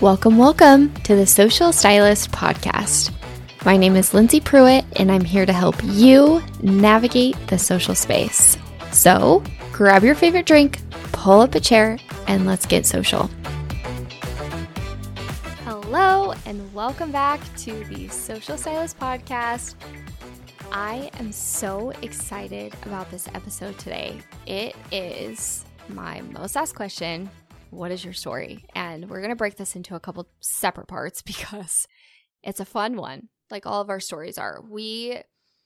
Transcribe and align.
Welcome, 0.00 0.36
welcome 0.36 0.92
to 1.04 1.16
the 1.16 1.24
Social 1.26 1.72
Stylist 1.72 2.32
Podcast. 2.32 3.14
My 3.64 3.78
name 3.78 3.96
is 3.96 4.12
Lindsey 4.12 4.40
Pruitt, 4.40 4.84
and 4.96 5.10
I'm 5.10 5.24
here 5.24 5.46
to 5.46 5.54
help 5.54 5.76
you 5.84 6.42
navigate 6.60 7.34
the 7.46 7.58
social 7.58 7.94
space. 7.94 8.58
So 8.92 9.42
grab 9.72 10.04
your 10.04 10.14
favorite 10.14 10.44
drink, 10.44 10.80
pull 11.12 11.40
up 11.40 11.54
a 11.54 11.60
chair, 11.60 11.98
and 12.26 12.44
let's 12.44 12.66
get 12.66 12.84
social. 12.84 13.30
Hello, 15.64 16.34
and 16.44 16.74
welcome 16.74 17.10
back 17.10 17.40
to 17.60 17.84
the 17.84 18.08
Social 18.08 18.58
Stylist 18.58 18.98
Podcast. 18.98 19.76
I 20.72 21.10
am 21.18 21.32
so 21.32 21.90
excited 22.02 22.72
about 22.84 23.10
this 23.10 23.26
episode 23.34 23.76
today. 23.78 24.20
It 24.46 24.76
is 24.92 25.64
my 25.88 26.20
most 26.20 26.56
asked 26.56 26.76
question 26.76 27.28
What 27.70 27.90
is 27.90 28.04
your 28.04 28.14
story? 28.14 28.64
And 28.76 29.10
we're 29.10 29.20
going 29.20 29.30
to 29.30 29.36
break 29.36 29.56
this 29.56 29.74
into 29.74 29.96
a 29.96 30.00
couple 30.00 30.28
separate 30.38 30.86
parts 30.86 31.22
because 31.30 31.88
it's 32.44 32.60
a 32.60 32.64
fun 32.64 32.96
one, 32.96 33.30
like 33.50 33.66
all 33.66 33.80
of 33.80 33.90
our 33.90 33.98
stories 33.98 34.38
are. 34.38 34.62
We 34.68 35.20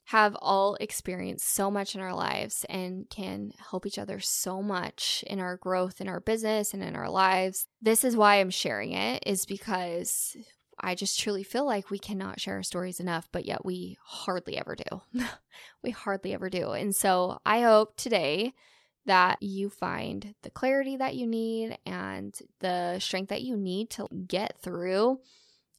have 0.06 0.36
all 0.40 0.76
experienced 0.80 1.54
so 1.54 1.70
much 1.70 1.94
in 1.94 2.00
our 2.00 2.14
lives 2.14 2.64
and 2.68 3.08
can 3.08 3.52
help 3.70 3.86
each 3.86 3.98
other 3.98 4.20
so 4.20 4.62
much 4.62 5.22
in 5.26 5.38
our 5.38 5.56
growth 5.56 6.00
in 6.00 6.08
our 6.08 6.20
business 6.20 6.72
and 6.72 6.82
in 6.82 6.96
our 6.96 7.10
lives. 7.10 7.66
This 7.80 8.04
is 8.04 8.16
why 8.16 8.36
I'm 8.36 8.50
sharing 8.50 8.92
it 8.92 9.22
is 9.26 9.44
because 9.46 10.36
I 10.84 10.94
just 10.94 11.18
truly 11.18 11.42
feel 11.42 11.64
like 11.64 11.90
we 11.90 11.98
cannot 11.98 12.38
share 12.38 12.56
our 12.56 12.62
stories 12.62 13.00
enough, 13.00 13.28
but 13.32 13.46
yet 13.46 13.64
we 13.64 13.96
hardly 14.04 14.58
ever 14.58 14.76
do. 14.76 15.00
we 15.82 15.90
hardly 15.90 16.34
ever 16.34 16.50
do. 16.50 16.72
And 16.72 16.94
so 16.94 17.38
I 17.46 17.62
hope 17.62 17.96
today 17.96 18.52
that 19.06 19.42
you 19.42 19.70
find 19.70 20.34
the 20.42 20.50
clarity 20.50 20.98
that 20.98 21.14
you 21.14 21.26
need 21.26 21.78
and 21.86 22.38
the 22.60 22.98
strength 22.98 23.30
that 23.30 23.42
you 23.42 23.56
need 23.56 23.88
to 23.90 24.08
get 24.26 24.60
through 24.60 25.20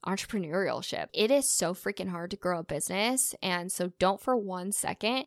entrepreneurship. 0.08 1.08
It 1.14 1.30
is 1.30 1.50
so 1.50 1.76
freaking 1.76 2.10
hard 2.10 2.32
to 2.32 2.38
grow 2.38 2.60
a 2.60 2.64
business. 2.64 3.36
And 3.44 3.72
so 3.72 3.92
don't 4.00 4.20
for 4.20 4.36
one 4.36 4.72
second 4.72 5.26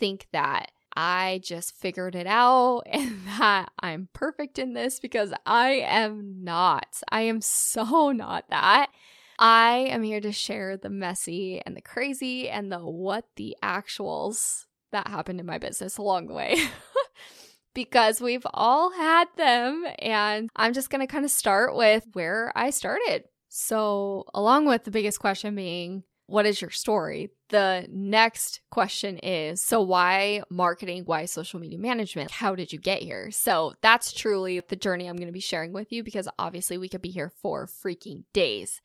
think 0.00 0.26
that 0.32 0.72
I 0.96 1.40
just 1.44 1.76
figured 1.76 2.16
it 2.16 2.26
out 2.26 2.82
and 2.86 3.20
that 3.38 3.70
I'm 3.78 4.08
perfect 4.12 4.58
in 4.58 4.74
this 4.74 4.98
because 4.98 5.32
I 5.46 5.84
am 5.86 6.42
not. 6.42 7.00
I 7.08 7.22
am 7.22 7.40
so 7.40 8.10
not 8.10 8.50
that. 8.50 8.90
I 9.38 9.86
am 9.90 10.02
here 10.02 10.20
to 10.20 10.32
share 10.32 10.76
the 10.76 10.90
messy 10.90 11.60
and 11.64 11.76
the 11.76 11.82
crazy 11.82 12.48
and 12.48 12.70
the 12.70 12.78
what 12.78 13.24
the 13.36 13.56
actuals 13.62 14.66
that 14.92 15.08
happened 15.08 15.40
in 15.40 15.46
my 15.46 15.58
business 15.58 15.98
along 15.98 16.26
the 16.26 16.34
way. 16.34 16.56
because 17.74 18.20
we've 18.20 18.46
all 18.52 18.92
had 18.92 19.26
them. 19.36 19.84
And 19.98 20.50
I'm 20.56 20.72
just 20.72 20.90
going 20.90 21.00
to 21.00 21.10
kind 21.10 21.24
of 21.24 21.30
start 21.30 21.74
with 21.74 22.06
where 22.12 22.52
I 22.54 22.70
started. 22.70 23.24
So, 23.48 24.24
along 24.32 24.66
with 24.66 24.84
the 24.84 24.90
biggest 24.90 25.20
question 25.20 25.54
being, 25.54 26.04
what 26.26 26.46
is 26.46 26.60
your 26.60 26.70
story? 26.70 27.30
The 27.50 27.86
next 27.90 28.60
question 28.70 29.18
is 29.18 29.60
so 29.60 29.82
why 29.82 30.42
marketing? 30.48 31.02
Why 31.04 31.26
social 31.26 31.60
media 31.60 31.78
management? 31.78 32.30
How 32.30 32.54
did 32.54 32.72
you 32.72 32.78
get 32.78 33.02
here? 33.02 33.30
So 33.30 33.74
that's 33.82 34.12
truly 34.12 34.60
the 34.60 34.76
journey 34.76 35.06
I'm 35.06 35.16
going 35.16 35.26
to 35.26 35.32
be 35.32 35.40
sharing 35.40 35.74
with 35.74 35.92
you 35.92 36.02
because 36.02 36.28
obviously 36.38 36.78
we 36.78 36.88
could 36.88 37.02
be 37.02 37.10
here 37.10 37.30
for 37.42 37.66
freaking 37.66 38.24
days 38.32 38.80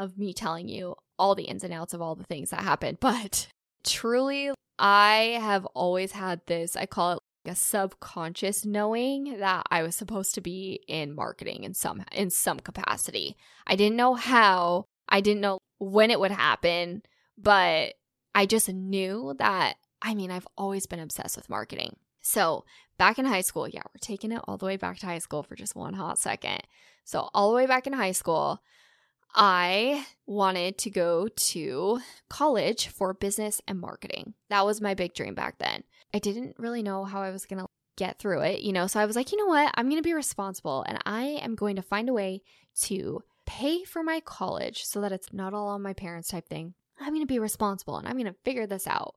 of 0.00 0.18
me 0.18 0.32
telling 0.32 0.68
you 0.68 0.96
all 1.18 1.34
the 1.34 1.44
ins 1.44 1.62
and 1.62 1.72
outs 1.72 1.94
of 1.94 2.00
all 2.00 2.14
the 2.14 2.24
things 2.24 2.50
that 2.50 2.62
happened. 2.62 2.98
But 3.10 3.48
truly, 3.84 4.50
I 4.78 5.38
have 5.40 5.66
always 5.66 6.12
had 6.12 6.40
this, 6.46 6.74
I 6.74 6.86
call 6.86 7.12
it 7.12 7.18
a 7.44 7.54
subconscious 7.54 8.64
knowing 8.64 9.38
that 9.38 9.64
I 9.70 9.82
was 9.82 9.94
supposed 9.94 10.34
to 10.34 10.40
be 10.40 10.80
in 10.88 11.14
marketing 11.14 11.64
in 11.64 11.74
some 11.74 12.04
in 12.12 12.30
some 12.30 12.60
capacity. 12.60 13.36
I 13.66 13.76
didn't 13.76 13.96
know 13.96 14.14
how, 14.14 14.84
I 15.08 15.20
didn't 15.20 15.40
know 15.40 15.58
when 15.78 16.10
it 16.10 16.20
would 16.20 16.30
happen, 16.30 17.02
but 17.38 17.94
I 18.34 18.46
just 18.46 18.68
knew 18.68 19.34
that 19.38 19.76
I 20.02 20.14
mean, 20.14 20.30
I've 20.30 20.48
always 20.56 20.86
been 20.86 21.00
obsessed 21.00 21.36
with 21.36 21.50
marketing. 21.50 21.96
So, 22.22 22.64
back 22.98 23.18
in 23.18 23.26
high 23.26 23.40
school, 23.42 23.68
yeah, 23.68 23.82
we're 23.86 24.00
taking 24.00 24.32
it 24.32 24.40
all 24.46 24.56
the 24.56 24.66
way 24.66 24.76
back 24.76 24.98
to 24.98 25.06
high 25.06 25.18
school 25.18 25.42
for 25.42 25.56
just 25.56 25.76
one 25.76 25.94
hot 25.94 26.18
second. 26.18 26.62
So, 27.04 27.30
all 27.34 27.50
the 27.50 27.56
way 27.56 27.66
back 27.66 27.86
in 27.86 27.92
high 27.92 28.12
school, 28.12 28.62
I 29.34 30.06
wanted 30.26 30.78
to 30.78 30.90
go 30.90 31.28
to 31.28 32.00
college 32.28 32.88
for 32.88 33.14
business 33.14 33.60
and 33.68 33.80
marketing. 33.80 34.34
That 34.48 34.66
was 34.66 34.80
my 34.80 34.94
big 34.94 35.14
dream 35.14 35.34
back 35.34 35.58
then. 35.58 35.84
I 36.12 36.18
didn't 36.18 36.56
really 36.58 36.82
know 36.82 37.04
how 37.04 37.22
I 37.22 37.30
was 37.30 37.46
going 37.46 37.60
to 37.60 37.68
get 37.96 38.18
through 38.18 38.40
it, 38.40 38.62
you 38.62 38.72
know, 38.72 38.86
so 38.86 38.98
I 38.98 39.06
was 39.06 39.14
like, 39.14 39.30
you 39.30 39.38
know 39.38 39.46
what? 39.46 39.72
I'm 39.74 39.86
going 39.86 40.02
to 40.02 40.08
be 40.08 40.14
responsible 40.14 40.84
and 40.88 40.98
I 41.04 41.22
am 41.42 41.54
going 41.54 41.76
to 41.76 41.82
find 41.82 42.08
a 42.08 42.14
way 42.14 42.42
to 42.82 43.22
pay 43.46 43.84
for 43.84 44.02
my 44.02 44.20
college 44.20 44.84
so 44.84 45.00
that 45.00 45.12
it's 45.12 45.32
not 45.32 45.54
all 45.54 45.68
on 45.68 45.82
my 45.82 45.92
parents 45.92 46.28
type 46.28 46.48
thing. 46.48 46.74
I'm 46.98 47.10
going 47.10 47.20
to 47.20 47.26
be 47.26 47.38
responsible 47.38 47.98
and 47.98 48.08
I'm 48.08 48.14
going 48.14 48.26
to 48.26 48.36
figure 48.44 48.66
this 48.66 48.86
out. 48.86 49.14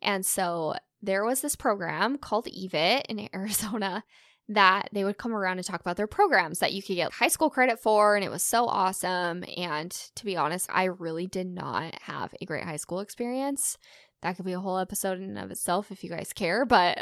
And 0.00 0.24
so 0.24 0.74
there 1.02 1.24
was 1.24 1.40
this 1.40 1.56
program 1.56 2.18
called 2.18 2.46
EVIT 2.46 3.06
in 3.08 3.28
Arizona 3.34 4.04
that 4.48 4.88
they 4.92 5.04
would 5.04 5.18
come 5.18 5.34
around 5.34 5.58
and 5.58 5.66
talk 5.66 5.80
about 5.80 5.96
their 5.96 6.06
programs 6.06 6.58
that 6.58 6.72
you 6.72 6.82
could 6.82 6.96
get 6.96 7.12
high 7.12 7.28
school 7.28 7.50
credit 7.50 7.78
for. 7.78 8.16
And 8.16 8.24
it 8.24 8.30
was 8.30 8.42
so 8.42 8.66
awesome. 8.66 9.44
And 9.56 9.90
to 10.16 10.24
be 10.24 10.36
honest, 10.36 10.68
I 10.72 10.84
really 10.84 11.26
did 11.26 11.46
not 11.46 11.94
have 12.02 12.34
a 12.40 12.44
great 12.44 12.64
high 12.64 12.76
school 12.76 13.00
experience. 13.00 13.78
That 14.22 14.36
could 14.36 14.44
be 14.44 14.52
a 14.52 14.60
whole 14.60 14.78
episode 14.78 15.18
in 15.18 15.24
and 15.24 15.38
of 15.38 15.50
itself 15.50 15.90
if 15.90 16.04
you 16.04 16.10
guys 16.10 16.32
care, 16.32 16.64
but 16.64 16.98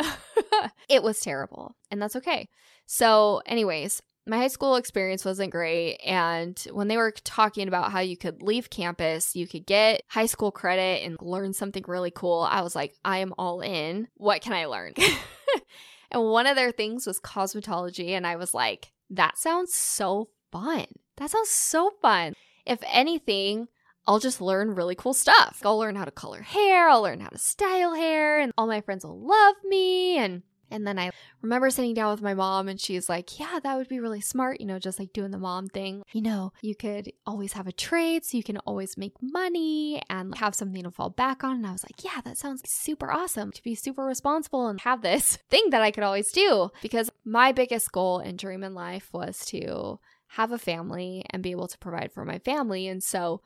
it 0.89 1.03
was 1.03 1.21
terrible. 1.21 1.77
And 1.91 2.01
that's 2.01 2.17
okay. 2.17 2.49
So, 2.87 3.43
anyways, 3.45 4.01
my 4.27 4.39
high 4.39 4.49
school 4.49 4.77
experience 4.77 5.25
wasn't 5.25 5.53
great. 5.53 5.97
And 6.05 6.59
when 6.73 6.89
they 6.89 6.97
were 6.97 7.13
talking 7.25 7.69
about 7.69 7.93
how 7.93 8.01
you 8.01 8.17
could 8.17 8.43
leave 8.43 8.71
campus, 8.71 9.35
you 9.35 9.47
could 9.47 9.67
get 9.67 10.03
high 10.09 10.27
school 10.27 10.51
credit 10.51 11.05
and 11.05 11.17
learn 11.21 11.53
something 11.53 11.85
really 11.87 12.11
cool, 12.11 12.47
I 12.49 12.63
was 12.63 12.75
like, 12.75 12.95
I 13.05 13.19
am 13.19 13.35
all 13.37 13.61
in. 13.61 14.09
What 14.15 14.41
can 14.41 14.53
I 14.53 14.67
learn? 14.67 14.95
And 16.11 16.25
one 16.25 16.47
of 16.47 16.57
their 16.57 16.73
things 16.73 17.07
was 17.07 17.21
cosmetology. 17.21 18.11
And 18.11 18.27
I 18.27 18.37
was 18.37 18.55
like, 18.55 18.93
that 19.11 19.39
sounds 19.39 19.75
so 19.75 20.31
fun. 20.51 20.87
That 21.17 21.31
sounds 21.31 21.51
so 21.51 21.93
fun. 22.03 22.35
If 22.67 22.81
anything, 22.87 23.69
I'll 24.07 24.19
just 24.19 24.41
learn 24.41 24.75
really 24.75 24.95
cool 24.95 25.15
stuff. 25.15 25.61
I'll 25.65 25.79
learn 25.79 25.97
how 25.97 26.05
to 26.05 26.11
color 26.11 26.43
hair, 26.43 26.89
I'll 26.89 27.03
learn 27.03 27.21
how 27.21 27.29
to 27.29 27.39
style 27.39 27.95
hair, 27.95 28.41
and 28.41 28.53
all 28.57 28.67
my 28.67 28.81
friends 28.81 29.05
will 29.05 29.21
love 29.21 29.57
me. 29.65 30.17
And 30.17 30.43
and 30.71 30.87
then 30.87 30.99
I 30.99 31.11
remember 31.43 31.71
sitting 31.71 31.95
down 31.95 32.11
with 32.13 32.23
my 32.23 32.35
mom 32.35 32.69
and 32.69 32.81
she's 32.81 33.09
like, 33.09 33.39
Yeah, 33.39 33.59
that 33.63 33.77
would 33.77 33.89
be 33.89 34.01
really 34.01 34.21
smart, 34.21 34.61
you 34.61 34.67
know, 34.67 34.79
just 34.79 34.99
like 34.99 35.13
doing 35.13 35.31
the 35.31 35.39
mom 35.39 35.69
thing. 35.69 36.03
You 36.13 36.23
know, 36.23 36.53
you 36.63 36.75
could 36.75 37.13
always 37.27 37.53
have 37.55 37.67
a 37.67 37.73
trade 37.73 38.25
so 38.25 38.37
you 38.37 38.43
can 38.43 38.59
always 38.59 38.97
make 38.97 39.15
money 39.21 40.03
and 40.09 40.37
have 40.39 40.55
something 40.55 40.83
to 40.83 40.91
fall 40.91 41.11
back 41.11 41.43
on. 41.45 41.57
And 41.57 41.67
I 41.67 41.73
was 41.73 41.85
like, 41.85 42.05
Yeah, 42.05 42.21
that 42.25 42.39
sounds 42.39 42.63
super 42.69 43.11
awesome 43.11 43.53
to 43.53 43.63
be 43.63 43.75
super 43.75 44.05
responsible 44.05 44.69
and 44.69 44.81
have 44.81 45.03
this 45.03 45.37
thing 45.51 45.71
that 45.71 45.83
I 45.83 45.91
could 45.91 46.05
always 46.05 46.31
do. 46.33 46.71
Because 46.83 47.11
my 47.25 47.53
biggest 47.53 47.93
goal 47.93 48.19
and 48.19 48.39
dream 48.39 48.63
in 48.63 48.75
life 48.75 49.09
was 49.13 49.45
to 49.47 49.99
have 50.35 50.53
a 50.53 50.59
family 50.59 51.25
and 51.31 51.43
be 51.43 51.51
able 51.51 51.69
to 51.69 51.79
provide 51.79 52.13
for 52.13 52.25
my 52.25 52.39
family. 52.39 52.87
And 52.87 53.03
so 53.03 53.43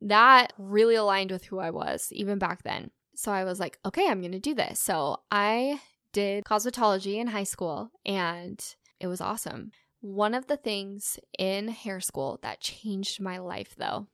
that 0.00 0.52
really 0.56 0.94
aligned 0.94 1.30
with 1.30 1.44
who 1.44 1.58
I 1.58 1.70
was 1.70 2.08
even 2.12 2.38
back 2.38 2.62
then. 2.62 2.90
So 3.14 3.32
I 3.32 3.44
was 3.44 3.60
like, 3.60 3.78
okay, 3.84 4.08
I'm 4.08 4.20
going 4.20 4.32
to 4.32 4.40
do 4.40 4.54
this. 4.54 4.80
So 4.80 5.18
I 5.30 5.80
did 6.12 6.44
cosmetology 6.44 7.16
in 7.16 7.28
high 7.28 7.44
school 7.44 7.90
and 8.04 8.74
it 8.98 9.06
was 9.06 9.20
awesome. 9.20 9.72
One 10.00 10.34
of 10.34 10.46
the 10.46 10.56
things 10.56 11.18
in 11.38 11.68
hair 11.68 12.00
school 12.00 12.38
that 12.42 12.60
changed 12.60 13.20
my 13.20 13.38
life, 13.38 13.74
though, 13.76 14.06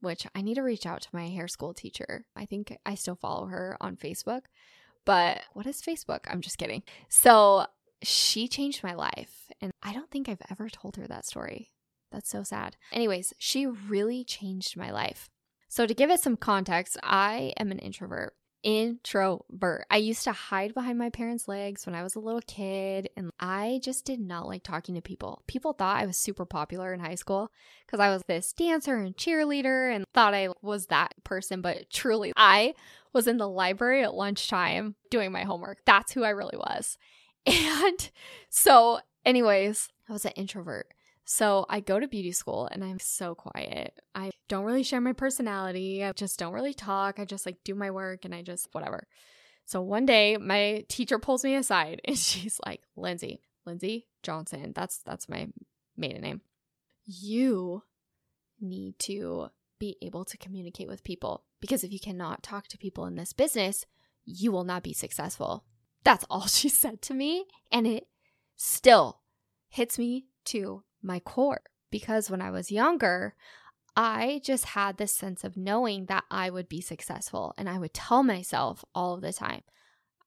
which 0.00 0.26
I 0.34 0.42
need 0.42 0.54
to 0.54 0.62
reach 0.62 0.86
out 0.86 1.02
to 1.02 1.08
my 1.12 1.28
hair 1.28 1.46
school 1.46 1.72
teacher. 1.72 2.24
I 2.34 2.46
think 2.46 2.76
I 2.84 2.94
still 2.94 3.14
follow 3.14 3.46
her 3.46 3.76
on 3.80 3.96
Facebook, 3.96 4.42
but 5.04 5.42
what 5.52 5.66
is 5.66 5.82
Facebook? 5.82 6.20
I'm 6.26 6.40
just 6.40 6.58
kidding. 6.58 6.82
So 7.08 7.66
she 8.02 8.48
changed 8.48 8.82
my 8.82 8.94
life, 8.94 9.50
and 9.60 9.72
I 9.82 9.92
don't 9.92 10.10
think 10.10 10.28
I've 10.28 10.42
ever 10.50 10.68
told 10.68 10.96
her 10.96 11.06
that 11.06 11.26
story. 11.26 11.70
That's 12.10 12.30
so 12.30 12.42
sad. 12.42 12.76
Anyways, 12.92 13.32
she 13.38 13.66
really 13.66 14.24
changed 14.24 14.76
my 14.76 14.90
life. 14.90 15.28
So, 15.68 15.86
to 15.86 15.94
give 15.94 16.10
it 16.10 16.20
some 16.20 16.36
context, 16.36 16.96
I 17.02 17.52
am 17.56 17.70
an 17.70 17.78
introvert 17.78 18.34
introvert. 18.62 19.86
I 19.90 19.96
used 19.96 20.24
to 20.24 20.32
hide 20.32 20.74
behind 20.74 20.98
my 20.98 21.10
parents' 21.10 21.48
legs 21.48 21.86
when 21.86 21.94
I 21.94 22.02
was 22.02 22.14
a 22.14 22.20
little 22.20 22.42
kid, 22.46 23.08
and 23.16 23.30
I 23.40 23.80
just 23.82 24.04
did 24.04 24.20
not 24.20 24.46
like 24.46 24.62
talking 24.62 24.94
to 24.94 25.00
people. 25.00 25.42
People 25.46 25.72
thought 25.72 26.02
I 26.02 26.06
was 26.06 26.16
super 26.16 26.44
popular 26.44 26.92
in 26.92 27.00
high 27.00 27.14
school 27.14 27.50
because 27.86 28.00
I 28.00 28.10
was 28.10 28.22
this 28.26 28.52
dancer 28.52 28.96
and 28.96 29.16
cheerleader 29.16 29.94
and 29.94 30.04
thought 30.14 30.34
I 30.34 30.48
was 30.62 30.86
that 30.86 31.14
person, 31.24 31.60
but 31.60 31.90
truly, 31.90 32.32
I 32.36 32.74
was 33.12 33.26
in 33.26 33.38
the 33.38 33.48
library 33.48 34.02
at 34.02 34.14
lunchtime 34.14 34.94
doing 35.10 35.32
my 35.32 35.44
homework. 35.44 35.78
That's 35.84 36.12
who 36.12 36.24
I 36.24 36.30
really 36.30 36.56
was. 36.56 36.98
And 37.46 38.10
so, 38.50 39.00
anyways, 39.24 39.88
I 40.08 40.12
was 40.12 40.26
an 40.26 40.32
introvert. 40.32 40.92
So 41.32 41.64
I 41.68 41.78
go 41.78 42.00
to 42.00 42.08
beauty 42.08 42.32
school 42.32 42.68
and 42.72 42.82
I'm 42.82 42.98
so 42.98 43.36
quiet. 43.36 44.00
I 44.16 44.32
don't 44.48 44.64
really 44.64 44.82
share 44.82 45.00
my 45.00 45.12
personality. 45.12 46.02
I 46.04 46.10
just 46.10 46.40
don't 46.40 46.52
really 46.52 46.74
talk. 46.74 47.20
I 47.20 47.24
just 47.24 47.46
like 47.46 47.58
do 47.62 47.76
my 47.76 47.92
work 47.92 48.24
and 48.24 48.34
I 48.34 48.42
just 48.42 48.66
whatever. 48.72 49.06
So 49.64 49.80
one 49.80 50.06
day 50.06 50.38
my 50.38 50.84
teacher 50.88 51.20
pulls 51.20 51.44
me 51.44 51.54
aside 51.54 52.00
and 52.04 52.18
she's 52.18 52.58
like, 52.66 52.82
Lindsey, 52.96 53.42
Lindsey 53.64 54.08
Johnson, 54.24 54.72
that's 54.74 55.04
that's 55.04 55.28
my 55.28 55.46
maiden 55.96 56.22
name. 56.22 56.40
You 57.06 57.84
need 58.60 58.98
to 58.98 59.50
be 59.78 59.98
able 60.02 60.24
to 60.24 60.36
communicate 60.36 60.88
with 60.88 61.04
people 61.04 61.44
because 61.60 61.84
if 61.84 61.92
you 61.92 62.00
cannot 62.00 62.42
talk 62.42 62.66
to 62.66 62.76
people 62.76 63.06
in 63.06 63.14
this 63.14 63.32
business, 63.32 63.86
you 64.24 64.50
will 64.50 64.64
not 64.64 64.82
be 64.82 64.92
successful. 64.92 65.64
That's 66.02 66.24
all 66.28 66.46
she 66.48 66.68
said 66.68 67.00
to 67.02 67.14
me. 67.14 67.44
And 67.70 67.86
it 67.86 68.08
still 68.56 69.20
hits 69.68 69.96
me 69.96 70.26
to 70.46 70.82
my 71.02 71.20
core 71.20 71.62
because 71.90 72.30
when 72.30 72.40
I 72.40 72.50
was 72.50 72.70
younger, 72.70 73.34
I 73.96 74.40
just 74.44 74.66
had 74.66 74.96
this 74.96 75.14
sense 75.14 75.44
of 75.44 75.56
knowing 75.56 76.06
that 76.06 76.24
I 76.30 76.50
would 76.50 76.68
be 76.68 76.80
successful. 76.80 77.54
And 77.58 77.68
I 77.68 77.78
would 77.78 77.94
tell 77.94 78.22
myself 78.22 78.84
all 78.94 79.14
of 79.14 79.20
the 79.20 79.32
time, 79.32 79.62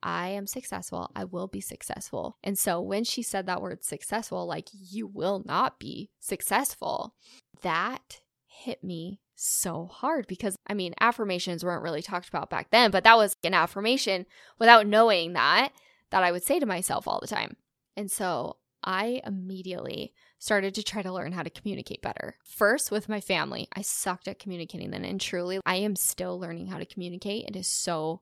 I 0.02 0.30
am 0.30 0.48
successful. 0.48 1.10
I 1.16 1.24
will 1.24 1.48
be 1.48 1.62
successful. 1.62 2.38
And 2.44 2.60
so 2.60 2.82
when 2.82 3.06
she 3.06 3.24
said 3.24 3.46
that 3.46 3.62
word 3.62 3.84
successful, 3.84 4.46
like 4.46 4.68
you 4.74 5.08
will 5.08 5.44
not 5.46 5.80
be 5.80 6.10
successful, 6.20 7.16
that 7.62 8.20
hit 8.46 8.84
me 8.84 9.22
so 9.36 9.88
hard 9.88 10.28
because 10.28 10.56
I 10.68 10.74
mean, 10.74 10.94
affirmations 11.00 11.64
weren't 11.64 11.84
really 11.84 12.02
talked 12.02 12.28
about 12.28 12.50
back 12.50 12.70
then, 12.70 12.92
but 12.92 13.06
that 13.06 13.18
was 13.18 13.38
an 13.44 13.54
affirmation 13.54 14.26
without 14.60 14.88
knowing 14.88 15.34
that, 15.34 15.70
that 16.12 16.24
I 16.24 16.32
would 16.32 16.44
say 16.44 16.60
to 16.60 16.66
myself 16.66 17.08
all 17.08 17.20
the 17.22 17.28
time. 17.28 17.56
And 17.96 18.12
so 18.12 18.58
I 18.84 19.22
immediately 19.26 20.14
started 20.40 20.76
to 20.76 20.84
try 20.84 21.02
to 21.02 21.12
learn 21.12 21.32
how 21.32 21.44
to 21.44 21.50
communicate 21.50 22.02
better. 22.02 22.36
First, 22.44 22.92
with 22.92 23.10
my 23.10 23.22
family, 23.22 23.68
I 23.74 23.82
sucked 23.82 24.28
at 24.28 24.40
communicating 24.40 24.92
then, 24.92 25.06
and 25.06 25.20
truly, 25.20 25.60
I 25.66 25.76
am 25.78 25.96
still 25.96 26.40
learning 26.40 26.68
how 26.68 26.80
to 26.80 26.86
communicate. 26.86 27.48
It 27.48 27.56
is 27.56 27.68
so, 27.68 28.22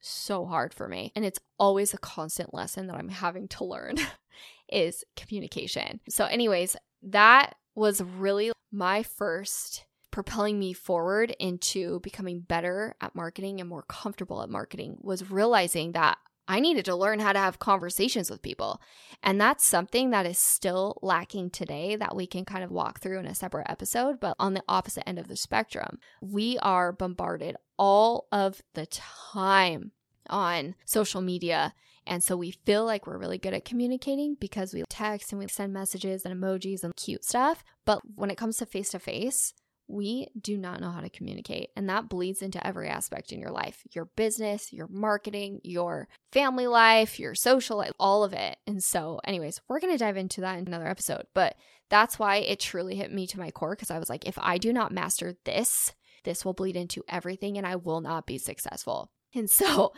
so 0.00 0.46
hard 0.46 0.74
for 0.74 0.88
me. 0.88 1.12
And 1.14 1.24
it's 1.24 1.38
always 1.58 1.94
a 1.94 1.98
constant 1.98 2.52
lesson 2.52 2.86
that 2.88 2.96
I'm 2.96 3.08
having 3.08 3.48
to 3.48 3.64
learn 3.64 3.96
is 4.68 5.04
communication. 5.16 6.00
So, 6.08 6.24
anyways, 6.24 6.76
that 7.02 7.54
was 7.74 8.02
really 8.02 8.52
my 8.72 9.02
first 9.02 9.84
propelling 10.10 10.58
me 10.58 10.72
forward 10.72 11.34
into 11.38 12.00
becoming 12.00 12.40
better 12.40 12.94
at 13.00 13.14
marketing 13.14 13.60
and 13.60 13.68
more 13.68 13.84
comfortable 13.88 14.42
at 14.42 14.50
marketing 14.50 14.98
was 15.00 15.30
realizing 15.30 15.92
that 15.92 16.18
I 16.50 16.58
needed 16.58 16.84
to 16.86 16.96
learn 16.96 17.20
how 17.20 17.32
to 17.32 17.38
have 17.38 17.60
conversations 17.60 18.28
with 18.28 18.42
people. 18.42 18.82
And 19.22 19.40
that's 19.40 19.64
something 19.64 20.10
that 20.10 20.26
is 20.26 20.36
still 20.36 20.98
lacking 21.00 21.50
today 21.50 21.94
that 21.94 22.16
we 22.16 22.26
can 22.26 22.44
kind 22.44 22.64
of 22.64 22.72
walk 22.72 22.98
through 22.98 23.20
in 23.20 23.26
a 23.26 23.36
separate 23.36 23.70
episode. 23.70 24.18
But 24.18 24.34
on 24.40 24.54
the 24.54 24.64
opposite 24.66 25.08
end 25.08 25.20
of 25.20 25.28
the 25.28 25.36
spectrum, 25.36 26.00
we 26.20 26.58
are 26.58 26.90
bombarded 26.90 27.54
all 27.78 28.26
of 28.32 28.62
the 28.74 28.86
time 28.86 29.92
on 30.28 30.74
social 30.84 31.20
media. 31.20 31.72
And 32.04 32.20
so 32.20 32.36
we 32.36 32.50
feel 32.50 32.84
like 32.84 33.06
we're 33.06 33.16
really 33.16 33.38
good 33.38 33.54
at 33.54 33.64
communicating 33.64 34.34
because 34.40 34.74
we 34.74 34.82
text 34.90 35.30
and 35.30 35.38
we 35.38 35.46
send 35.46 35.72
messages 35.72 36.24
and 36.24 36.34
emojis 36.34 36.82
and 36.82 36.96
cute 36.96 37.24
stuff. 37.24 37.62
But 37.84 38.00
when 38.16 38.28
it 38.28 38.36
comes 38.36 38.56
to 38.56 38.66
face 38.66 38.90
to 38.90 38.98
face, 38.98 39.54
we 39.90 40.28
do 40.40 40.56
not 40.56 40.80
know 40.80 40.90
how 40.90 41.00
to 41.00 41.10
communicate. 41.10 41.70
And 41.76 41.88
that 41.88 42.08
bleeds 42.08 42.42
into 42.42 42.64
every 42.64 42.88
aspect 42.88 43.32
in 43.32 43.40
your 43.40 43.50
life 43.50 43.82
your 43.90 44.06
business, 44.16 44.72
your 44.72 44.86
marketing, 44.88 45.60
your 45.64 46.08
family 46.32 46.66
life, 46.66 47.18
your 47.18 47.34
social 47.34 47.76
life, 47.78 47.92
all 47.98 48.22
of 48.22 48.32
it. 48.32 48.56
And 48.66 48.82
so, 48.82 49.20
anyways, 49.24 49.60
we're 49.68 49.80
going 49.80 49.92
to 49.92 49.98
dive 49.98 50.16
into 50.16 50.42
that 50.42 50.58
in 50.58 50.66
another 50.66 50.86
episode. 50.86 51.24
But 51.34 51.56
that's 51.88 52.18
why 52.18 52.36
it 52.36 52.60
truly 52.60 52.94
hit 52.94 53.12
me 53.12 53.26
to 53.28 53.38
my 53.38 53.50
core 53.50 53.74
because 53.74 53.90
I 53.90 53.98
was 53.98 54.08
like, 54.08 54.26
if 54.26 54.38
I 54.40 54.58
do 54.58 54.72
not 54.72 54.92
master 54.92 55.34
this, 55.44 55.92
this 56.24 56.44
will 56.44 56.54
bleed 56.54 56.76
into 56.76 57.02
everything 57.08 57.58
and 57.58 57.66
I 57.66 57.76
will 57.76 58.00
not 58.00 58.26
be 58.26 58.38
successful. 58.38 59.10
And 59.34 59.50
so, 59.50 59.92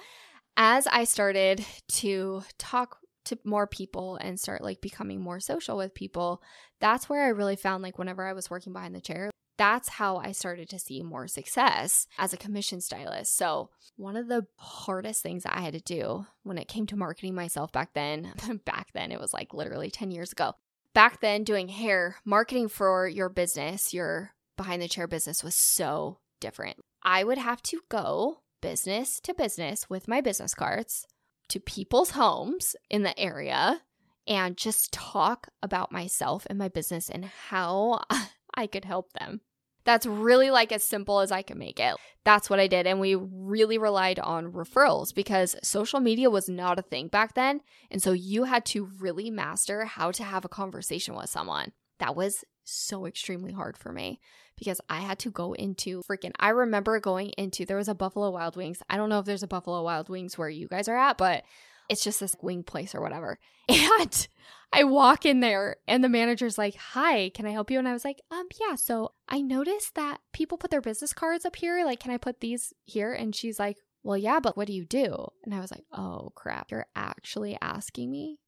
as 0.56 0.86
I 0.86 1.04
started 1.04 1.64
to 1.92 2.42
talk 2.58 2.98
to 3.26 3.38
more 3.44 3.66
people 3.66 4.16
and 4.16 4.38
start 4.38 4.62
like 4.62 4.80
becoming 4.80 5.20
more 5.20 5.40
social 5.40 5.76
with 5.76 5.94
people, 5.94 6.42
that's 6.80 7.08
where 7.08 7.24
I 7.24 7.28
really 7.28 7.56
found 7.56 7.82
like 7.82 7.98
whenever 7.98 8.26
I 8.26 8.32
was 8.32 8.50
working 8.50 8.72
behind 8.72 8.94
the 8.94 9.00
chair, 9.00 9.30
that's 9.56 9.88
how 9.88 10.16
I 10.16 10.32
started 10.32 10.68
to 10.70 10.78
see 10.78 11.02
more 11.02 11.28
success 11.28 12.06
as 12.18 12.32
a 12.32 12.38
commission 12.38 12.80
stylist. 12.80 13.36
So, 13.36 13.70
one 13.96 14.16
of 14.16 14.28
the 14.28 14.46
hardest 14.56 15.22
things 15.22 15.44
I 15.46 15.60
had 15.60 15.74
to 15.74 15.80
do 15.80 16.26
when 16.42 16.58
it 16.58 16.68
came 16.68 16.86
to 16.86 16.96
marketing 16.96 17.34
myself 17.34 17.70
back 17.72 17.92
then, 17.94 18.32
back 18.64 18.88
then, 18.94 19.12
it 19.12 19.20
was 19.20 19.32
like 19.32 19.54
literally 19.54 19.90
10 19.90 20.10
years 20.10 20.32
ago. 20.32 20.54
Back 20.94 21.20
then, 21.20 21.44
doing 21.44 21.68
hair 21.68 22.16
marketing 22.24 22.68
for 22.68 23.06
your 23.06 23.28
business, 23.28 23.94
your 23.94 24.32
behind 24.56 24.82
the 24.82 24.88
chair 24.88 25.06
business 25.06 25.42
was 25.42 25.54
so 25.54 26.18
different. 26.40 26.78
I 27.02 27.24
would 27.24 27.38
have 27.38 27.62
to 27.64 27.80
go 27.88 28.38
business 28.60 29.20
to 29.20 29.34
business 29.34 29.88
with 29.90 30.08
my 30.08 30.20
business 30.20 30.54
cards 30.54 31.06
to 31.48 31.60
people's 31.60 32.10
homes 32.10 32.76
in 32.88 33.02
the 33.02 33.18
area 33.18 33.82
and 34.26 34.56
just 34.56 34.92
talk 34.92 35.48
about 35.62 35.92
myself 35.92 36.46
and 36.48 36.58
my 36.58 36.68
business 36.68 37.10
and 37.10 37.24
how 37.24 38.00
I 38.54 38.66
could 38.66 38.84
help 38.84 39.12
them. 39.12 39.40
That's 39.84 40.06
really 40.06 40.50
like 40.50 40.70
as 40.70 40.84
simple 40.84 41.20
as 41.20 41.32
I 41.32 41.42
can 41.42 41.58
make 41.58 41.80
it. 41.80 41.96
That's 42.24 42.48
what 42.48 42.60
I 42.60 42.68
did. 42.68 42.86
And 42.86 43.00
we 43.00 43.16
really 43.16 43.78
relied 43.78 44.20
on 44.20 44.52
referrals 44.52 45.12
because 45.12 45.56
social 45.62 45.98
media 45.98 46.30
was 46.30 46.48
not 46.48 46.78
a 46.78 46.82
thing 46.82 47.08
back 47.08 47.34
then. 47.34 47.62
And 47.90 48.00
so 48.00 48.12
you 48.12 48.44
had 48.44 48.64
to 48.66 48.88
really 49.00 49.30
master 49.30 49.84
how 49.84 50.12
to 50.12 50.22
have 50.22 50.44
a 50.44 50.48
conversation 50.48 51.16
with 51.16 51.30
someone. 51.30 51.72
That 51.98 52.14
was 52.14 52.44
so 52.64 53.06
extremely 53.06 53.52
hard 53.52 53.76
for 53.76 53.92
me 53.92 54.20
because 54.56 54.80
I 54.88 55.00
had 55.00 55.18
to 55.20 55.30
go 55.30 55.52
into 55.54 56.02
freaking. 56.08 56.32
I 56.38 56.50
remember 56.50 57.00
going 57.00 57.30
into, 57.30 57.66
there 57.66 57.76
was 57.76 57.88
a 57.88 57.94
Buffalo 57.94 58.30
Wild 58.30 58.56
Wings. 58.56 58.82
I 58.88 58.96
don't 58.96 59.08
know 59.08 59.18
if 59.18 59.26
there's 59.26 59.42
a 59.42 59.48
Buffalo 59.48 59.82
Wild 59.82 60.08
Wings 60.08 60.38
where 60.38 60.48
you 60.48 60.68
guys 60.68 60.86
are 60.86 60.96
at, 60.96 61.18
but 61.18 61.42
it's 61.88 62.04
just 62.04 62.20
this 62.20 62.36
wing 62.40 62.62
place 62.62 62.94
or 62.94 63.00
whatever. 63.00 63.38
And 63.68 64.28
I 64.72 64.84
walk 64.84 65.26
in 65.26 65.40
there 65.40 65.76
and 65.86 66.02
the 66.02 66.08
manager's 66.08 66.56
like, 66.56 66.76
Hi, 66.76 67.30
can 67.34 67.46
I 67.46 67.50
help 67.50 67.70
you? 67.70 67.78
And 67.78 67.86
I 67.86 67.92
was 67.92 68.04
like, 68.04 68.20
Um, 68.30 68.48
yeah. 68.60 68.76
So 68.76 69.12
I 69.28 69.40
noticed 69.40 69.94
that 69.94 70.20
people 70.32 70.58
put 70.58 70.70
their 70.70 70.80
business 70.80 71.12
cards 71.12 71.44
up 71.44 71.56
here. 71.56 71.84
Like, 71.84 72.00
can 72.00 72.10
I 72.10 72.16
put 72.16 72.40
these 72.40 72.72
here? 72.84 73.12
And 73.12 73.34
she's 73.34 73.58
like, 73.58 73.76
Well, 74.02 74.16
yeah, 74.16 74.40
but 74.40 74.56
what 74.56 74.66
do 74.66 74.72
you 74.72 74.84
do? 74.84 75.28
And 75.44 75.54
I 75.54 75.60
was 75.60 75.70
like, 75.70 75.84
Oh 75.92 76.32
crap, 76.34 76.70
you're 76.70 76.86
actually 76.96 77.58
asking 77.60 78.10
me? 78.10 78.38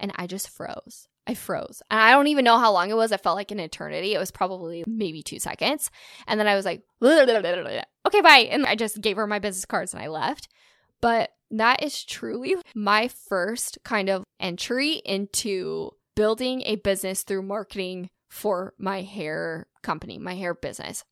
And 0.00 0.12
I 0.16 0.26
just 0.26 0.48
froze. 0.48 1.08
I 1.26 1.34
froze. 1.34 1.82
And 1.90 2.00
I 2.00 2.10
don't 2.10 2.26
even 2.26 2.44
know 2.44 2.58
how 2.58 2.72
long 2.72 2.90
it 2.90 2.96
was. 2.96 3.12
It 3.12 3.22
felt 3.22 3.36
like 3.36 3.50
an 3.50 3.60
eternity. 3.60 4.14
It 4.14 4.18
was 4.18 4.30
probably 4.30 4.84
maybe 4.86 5.22
two 5.22 5.38
seconds. 5.38 5.90
And 6.26 6.38
then 6.38 6.46
I 6.46 6.54
was 6.54 6.64
like, 6.64 6.82
okay, 7.02 8.20
bye. 8.20 8.48
And 8.50 8.66
I 8.66 8.74
just 8.74 9.00
gave 9.00 9.16
her 9.16 9.26
my 9.26 9.38
business 9.38 9.64
cards 9.64 9.94
and 9.94 10.02
I 10.02 10.08
left. 10.08 10.48
But 11.04 11.32
that 11.50 11.82
is 11.82 12.02
truly 12.02 12.56
my 12.74 13.08
first 13.08 13.76
kind 13.84 14.08
of 14.08 14.24
entry 14.40 15.02
into 15.04 15.90
building 16.16 16.62
a 16.62 16.76
business 16.76 17.24
through 17.24 17.42
marketing 17.42 18.08
for 18.30 18.72
my 18.78 19.02
hair 19.02 19.66
company, 19.82 20.16
my 20.16 20.34
hair 20.34 20.54
business. 20.54 21.04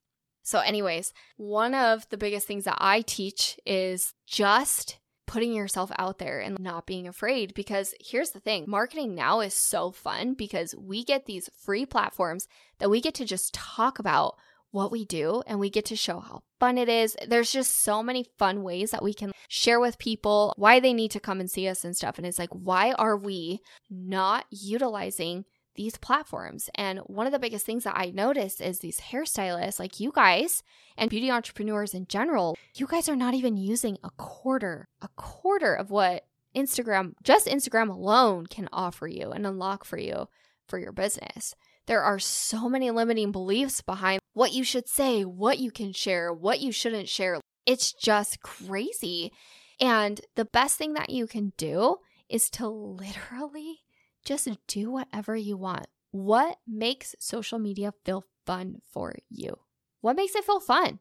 So, 0.43 0.61
anyways, 0.61 1.13
one 1.37 1.75
of 1.75 2.09
the 2.09 2.17
biggest 2.17 2.47
things 2.47 2.65
that 2.65 2.79
I 2.81 3.03
teach 3.03 3.61
is 3.67 4.15
just 4.27 4.99
putting 5.27 5.53
yourself 5.53 5.93
out 5.99 6.19
there 6.19 6.41
and 6.41 6.59
not 6.59 6.87
being 6.87 7.07
afraid. 7.07 7.53
Because 7.53 7.95
here's 8.01 8.31
the 8.31 8.41
thing 8.41 8.65
marketing 8.67 9.15
now 9.15 9.41
is 9.41 9.53
so 9.53 9.91
fun 9.91 10.33
because 10.33 10.75
we 10.75 11.05
get 11.05 11.27
these 11.27 11.51
free 11.55 11.85
platforms 11.85 12.49
that 12.79 12.89
we 12.89 13.03
get 13.03 13.13
to 13.17 13.27
just 13.27 13.53
talk 13.53 13.99
about 13.99 14.37
what 14.73 14.91
we 14.91 15.05
do 15.05 15.43
and 15.47 15.61
we 15.61 15.71
get 15.71 15.85
to 15.87 15.97
show 15.97 16.19
how 16.19 16.43
fun 16.59 16.77
it 16.77 16.89
is. 16.89 17.17
There's 17.27 17.53
just 17.53 17.83
so 17.83 18.03
many 18.03 18.27
fun 18.39 18.63
ways 18.63 18.91
that 18.91 19.03
we 19.03 19.15
can 19.15 19.33
share 19.49 19.79
with 19.79 19.99
people 19.99 20.55
why 20.57 20.81
they 20.81 20.93
need 20.93 21.13
to 21.13 21.21
come 21.21 21.39
and 21.39 21.51
see 21.51 21.69
us 21.69 21.85
and 21.85 21.97
stuff. 21.97 22.19
And 22.19 22.27
it's 22.27 22.39
like, 22.39 22.51
why 22.51 22.93
are 22.93 23.17
we 23.17 23.61
not 23.91 24.47
utilizing 24.51 25.45
these 25.75 25.97
platforms? 25.99 26.71
And 26.75 27.01
one 27.01 27.27
of 27.27 27.33
the 27.33 27.39
biggest 27.39 27.67
things 27.67 27.85
that 27.85 27.97
I 27.97 28.11
noticed 28.11 28.61
is 28.61 28.79
these 28.79 29.01
hairstylists, 29.01 29.79
like 29.79 30.01
you 30.01 30.11
guys 30.13 30.63
and 30.97 31.11
beauty 31.11 31.31
entrepreneurs 31.31 31.95
in 31.95 32.07
general, 32.07 32.57
you 32.75 32.87
guys 32.87 33.09
are 33.09 33.17
not 33.17 33.35
even 33.35 33.57
using 33.57 33.99
a 34.03 34.11
quarter, 34.17 34.89
a 35.03 35.09
quarter 35.17 35.75
of 35.75 35.91
what 35.91 36.25
Instagram, 36.57 37.13
just 37.23 37.47
Instagram 37.47 37.91
alone 37.91 38.47
can 38.47 38.69
offer 38.73 39.07
you 39.07 39.31
and 39.31 39.47
unlock 39.47 39.85
for 39.85 39.99
you 39.99 40.29
for 40.67 40.79
your 40.79 40.93
business. 40.93 41.55
There 41.87 42.03
are 42.03 42.19
so 42.19 42.69
many 42.69 42.91
limiting 42.91 43.33
beliefs 43.33 43.81
behind 43.81 44.21
what 44.35 44.53
you 44.53 44.65
should 44.65 44.89
say, 44.89 45.25
what 45.25 45.59
you 45.59 45.71
can 45.71 45.93
share, 45.93 46.33
what 46.33 46.61
you 46.61 46.73
shouldn't 46.73 47.09
share. 47.09 47.41
It's 47.67 47.93
just 47.93 48.41
crazy. 48.41 49.33
And 49.81 50.21
the 50.37 50.45
best 50.45 50.79
thing 50.79 50.95
that 50.95 51.11
you 51.11 51.27
can 51.27 51.53
do 51.57 51.97
is 52.29 52.49
to 52.51 52.69
literally 52.69 53.81
just 54.25 54.49
do 54.69 54.91
whatever 54.93 55.37
you 55.37 55.57
want. 55.57 55.87
What 56.13 56.59
makes 56.67 57.17
social 57.19 57.59
media 57.59 57.93
feel 58.05 58.25
fun 58.47 58.77
for 58.93 59.15
you? 59.29 59.57
What 60.01 60.17
makes 60.17 60.35
it 60.35 60.45
feel 60.45 60.61
fun? 60.61 61.01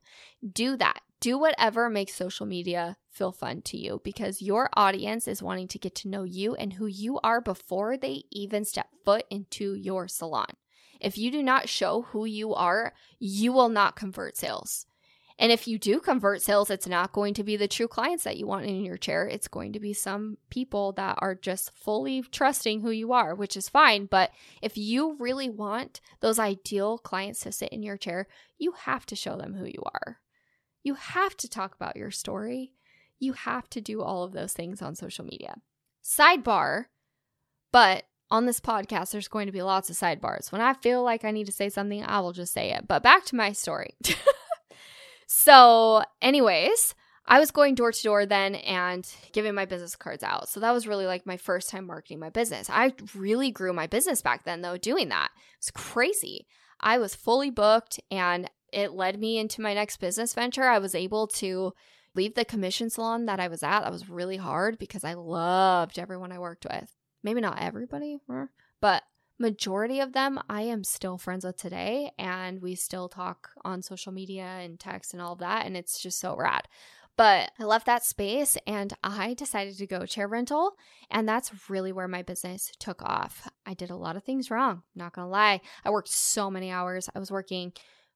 Do 0.52 0.78
that. 0.78 1.02
Do 1.20 1.38
whatever 1.38 1.90
makes 1.90 2.16
social 2.16 2.48
media 2.48 2.98
feel 3.12 3.32
fun 3.32 3.62
to 3.64 3.78
you 3.78 4.02
because 4.04 4.42
your 4.42 4.70
audience 4.74 5.28
is 5.28 5.44
wanting 5.44 5.68
to 5.70 5.80
get 5.80 5.94
to 5.96 6.08
know 6.08 6.24
you 6.24 6.56
and 6.56 6.74
who 6.74 6.88
you 6.88 7.20
are 7.24 7.42
before 7.42 7.98
they 7.98 8.24
even 8.32 8.66
step 8.66 8.88
foot 9.06 9.26
into 9.30 9.76
your 9.76 10.08
salon. 10.08 10.48
If 11.02 11.18
you 11.18 11.32
do 11.32 11.44
not 11.44 11.68
show 11.68 12.04
who 12.04 12.26
you 12.26 12.54
are, 12.54 12.94
you 13.20 13.52
will 13.52 13.70
not 13.70 13.96
convert 13.96 14.38
sales. 14.38 14.86
And 15.40 15.52
if 15.52 15.68
you 15.68 15.80
do 15.80 16.00
convert 16.00 16.44
sales, 16.44 16.70
it's 16.70 16.88
not 16.88 17.14
going 17.14 17.34
to 17.34 17.44
be 17.44 17.58
the 17.58 17.68
true 17.68 17.88
clients 17.88 18.24
that 18.26 18.38
you 18.38 18.46
want 18.46 18.68
in 18.68 18.86
your 18.86 18.98
chair. 18.98 19.28
It's 19.28 19.48
going 19.48 19.74
to 19.74 19.80
be 19.80 19.92
some 19.92 20.38
people 20.52 20.92
that 20.94 21.18
are 21.20 21.34
just 21.34 21.72
fully 21.72 22.22
trusting 22.22 22.82
who 22.82 22.92
you 22.92 23.12
are, 23.12 23.34
which 23.34 23.58
is 23.58 23.68
fine. 23.68 24.06
But 24.06 24.30
if 24.62 24.78
you 24.78 25.16
really 25.20 25.50
want 25.50 26.00
those 26.20 26.38
ideal 26.38 27.00
clients 27.00 27.40
to 27.42 27.52
sit 27.52 27.70
in 27.70 27.82
your 27.82 27.98
chair, 27.98 28.28
you 28.60 28.74
have 28.84 29.08
to 29.08 29.16
show 29.16 29.36
them 29.36 29.56
who 29.56 29.66
you 29.66 29.82
are. 29.84 30.20
You 30.84 30.94
have 30.94 31.36
to 31.38 31.50
talk 31.50 31.74
about 31.74 31.98
your 31.98 32.12
story. 32.12 32.74
You 33.18 33.34
have 33.34 33.68
to 33.72 33.82
do 33.82 34.04
all 34.04 34.24
of 34.24 34.34
those 34.34 34.54
things 34.54 34.80
on 34.80 34.94
social 34.94 35.26
media. 35.26 35.56
Sidebar, 36.04 36.86
but 37.72 38.04
on 38.32 38.46
this 38.46 38.60
podcast, 38.60 39.12
there's 39.12 39.28
going 39.28 39.46
to 39.46 39.52
be 39.52 39.62
lots 39.62 39.90
of 39.90 39.96
sidebars. 39.96 40.52
When 40.52 40.62
I 40.62 40.74
feel 40.74 41.04
like 41.04 41.24
I 41.24 41.32
need 41.32 41.46
to 41.46 41.52
say 41.52 41.70
something, 41.70 42.04
I 42.04 42.22
will 42.22 42.32
just 42.32 42.54
say 42.54 42.72
it. 42.72 42.88
But 42.88 43.04
back 43.04 43.26
to 43.26 43.36
my 43.36 43.52
story. 43.52 43.96
So, 45.34 46.04
anyways, 46.22 46.94
I 47.26 47.40
was 47.40 47.52
going 47.52 47.76
door 47.76 47.94
to 47.94 48.04
door 48.04 48.26
then 48.26 48.56
and 48.56 49.08
giving 49.32 49.56
my 49.56 49.64
business 49.64 49.96
cards 49.96 50.24
out. 50.24 50.50
So 50.50 50.60
that 50.60 50.74
was 50.74 50.88
really 50.88 51.06
like 51.06 51.26
my 51.26 51.38
first 51.38 51.70
time 51.70 51.88
marketing 51.88 52.20
my 52.20 52.30
business. 52.30 52.70
I 52.70 52.94
really 53.16 53.50
grew 53.50 53.72
my 53.72 53.88
business 53.88 54.22
back 54.22 54.44
then 54.44 54.62
though 54.62 54.76
doing 54.76 55.08
that. 55.08 55.30
It's 55.58 55.72
crazy. 55.72 56.48
I 56.82 56.98
was 56.98 57.16
fully 57.16 57.50
booked 57.50 57.98
and 58.12 58.52
it 58.74 58.92
led 58.92 59.22
me 59.22 59.38
into 59.38 59.62
my 59.62 59.74
next 59.74 60.02
business 60.02 60.34
venture. 60.34 60.66
I 60.66 60.80
was 60.80 60.96
able 60.96 61.28
to 61.28 61.72
leave 62.14 62.36
the 62.36 62.44
commission 62.44 62.90
salon 62.90 63.26
that 63.28 63.40
I 63.40 63.48
was 63.48 63.64
at. 63.64 63.80
That 63.82 63.92
was 63.92 64.10
really 64.10 64.38
hard 64.38 64.78
because 64.78 65.06
I 65.06 65.14
loved 65.14 65.98
everyone 65.98 66.34
I 66.34 66.40
worked 66.40 66.66
with. 66.70 66.94
Maybe 67.24 67.42
not 67.42 67.62
everybody, 67.62 68.20
but 68.80 69.04
majority 69.38 70.00
of 70.00 70.14
them 70.14 70.40
I 70.50 70.62
am 70.62 70.84
still 70.84 71.18
friends 71.18 71.44
with 71.44 71.58
today 71.58 72.12
and 72.20 72.62
we 72.62 72.76
still 72.76 73.10
talk 73.10 73.50
on 73.64 73.82
social 73.82 74.12
media 74.12 74.44
and 74.44 74.80
text 74.80 75.14
and 75.14 75.22
all 75.22 75.34
of 75.34 75.40
that 75.40 75.66
and 75.66 75.76
it's 75.76 76.00
just 76.00 76.20
so 76.20 76.36
rad. 76.36 76.68
But 77.18 77.52
I 77.60 77.66
left 77.66 77.88
that 77.88 78.06
space 78.06 78.58
and 78.66 78.94
I 79.04 79.34
decided 79.34 79.78
to 79.78 79.88
go 79.88 80.06
chair 80.06 80.28
rental 80.28 80.74
and 81.10 81.28
that's 81.28 81.70
really 81.70 81.92
where 81.92 82.08
my 82.08 82.22
business 82.22 82.72
took 82.80 83.02
off. 83.02 83.48
I 83.66 83.74
did 83.74 83.90
a 83.90 83.96
lot 83.96 84.16
of 84.16 84.24
things 84.24 84.50
wrong, 84.50 84.84
not 84.96 85.14
going 85.14 85.26
to 85.28 85.32
lie. 85.32 85.62
I 85.84 85.90
worked 85.90 86.10
so 86.10 86.50
many 86.50 86.72
hours. 86.72 87.10
I 87.16 87.20
was 87.20 87.32
working 87.32 87.74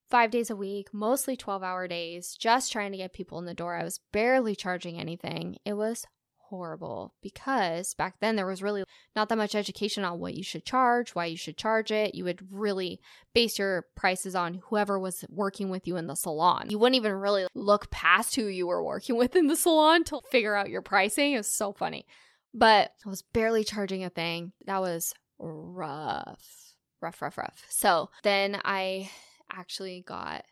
5 0.08 0.30
days 0.30 0.50
a 0.50 0.56
week, 0.56 0.88
mostly 0.92 1.36
12-hour 1.36 1.88
days, 1.88 2.36
just 2.38 2.70
trying 2.70 2.92
to 2.92 2.98
get 2.98 3.12
people 3.12 3.38
in 3.38 3.44
the 3.44 3.54
door. 3.54 3.74
I 3.74 3.84
was 3.84 4.00
barely 4.12 4.54
charging 4.54 4.98
anything. 4.98 5.56
It 5.64 5.74
was 5.74 6.06
horrible 6.48 7.14
because 7.22 7.94
back 7.94 8.16
then 8.20 8.36
there 8.36 8.46
was 8.46 8.62
really 8.62 8.84
not 9.14 9.28
that 9.28 9.38
much 9.38 9.54
education 9.54 10.04
on 10.04 10.18
what 10.18 10.34
you 10.34 10.42
should 10.42 10.64
charge, 10.64 11.14
why 11.14 11.26
you 11.26 11.36
should 11.36 11.56
charge 11.56 11.90
it. 11.90 12.14
You 12.14 12.24
would 12.24 12.52
really 12.52 13.00
base 13.34 13.58
your 13.58 13.86
prices 13.96 14.34
on 14.34 14.62
whoever 14.68 14.98
was 14.98 15.24
working 15.28 15.70
with 15.70 15.86
you 15.86 15.96
in 15.96 16.06
the 16.06 16.14
salon. 16.14 16.68
You 16.70 16.78
wouldn't 16.78 16.96
even 16.96 17.12
really 17.12 17.46
look 17.54 17.90
past 17.90 18.34
who 18.36 18.46
you 18.46 18.66
were 18.66 18.82
working 18.82 19.16
with 19.16 19.36
in 19.36 19.46
the 19.46 19.56
salon 19.56 20.04
to 20.04 20.20
figure 20.30 20.54
out 20.54 20.70
your 20.70 20.82
pricing. 20.82 21.32
It 21.32 21.38
was 21.38 21.52
so 21.52 21.72
funny. 21.72 22.06
But 22.54 22.92
I 23.04 23.10
was 23.10 23.22
barely 23.22 23.64
charging 23.64 24.04
a 24.04 24.10
thing. 24.10 24.52
That 24.66 24.80
was 24.80 25.12
rough. 25.38 26.74
Rough, 27.02 27.20
rough, 27.20 27.36
rough. 27.36 27.64
So 27.68 28.08
then 28.22 28.58
I 28.64 29.10
actually 29.52 30.02
got 30.06 30.44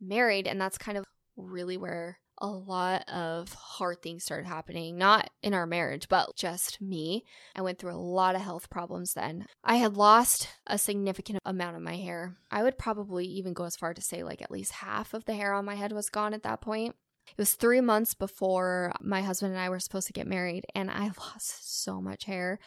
married, 0.00 0.46
and 0.46 0.60
that's 0.60 0.76
kind 0.76 0.98
of 0.98 1.06
really 1.36 1.76
where 1.76 2.18
a 2.38 2.46
lot 2.46 3.08
of 3.08 3.52
hard 3.52 4.02
things 4.02 4.24
started 4.24 4.46
happening, 4.46 4.98
not 4.98 5.30
in 5.42 5.54
our 5.54 5.66
marriage, 5.66 6.08
but 6.08 6.36
just 6.36 6.80
me. 6.80 7.24
I 7.54 7.62
went 7.62 7.78
through 7.78 7.94
a 7.94 7.96
lot 7.96 8.34
of 8.34 8.42
health 8.42 8.68
problems 8.70 9.14
then. 9.14 9.46
I 9.64 9.76
had 9.76 9.96
lost 9.96 10.48
a 10.66 10.78
significant 10.78 11.38
amount 11.44 11.76
of 11.76 11.82
my 11.82 11.96
hair. 11.96 12.36
I 12.50 12.62
would 12.62 12.78
probably 12.78 13.26
even 13.26 13.52
go 13.52 13.64
as 13.64 13.76
far 13.76 13.94
to 13.94 14.02
say, 14.02 14.22
like, 14.22 14.42
at 14.42 14.50
least 14.50 14.72
half 14.72 15.14
of 15.14 15.24
the 15.24 15.34
hair 15.34 15.52
on 15.52 15.64
my 15.64 15.74
head 15.74 15.92
was 15.92 16.10
gone 16.10 16.34
at 16.34 16.42
that 16.42 16.60
point. 16.60 16.94
It 17.28 17.38
was 17.38 17.54
three 17.54 17.80
months 17.80 18.14
before 18.14 18.92
my 19.00 19.22
husband 19.22 19.52
and 19.52 19.60
I 19.60 19.68
were 19.68 19.80
supposed 19.80 20.06
to 20.06 20.12
get 20.12 20.26
married, 20.26 20.66
and 20.74 20.90
I 20.90 21.04
lost 21.18 21.82
so 21.82 22.00
much 22.00 22.24
hair 22.24 22.58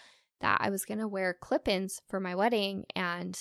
that 0.42 0.58
I 0.62 0.70
was 0.70 0.86
gonna 0.86 1.08
wear 1.08 1.34
clip 1.34 1.68
ins 1.68 2.02
for 2.08 2.20
my 2.20 2.36
wedding, 2.36 2.86
and 2.96 3.38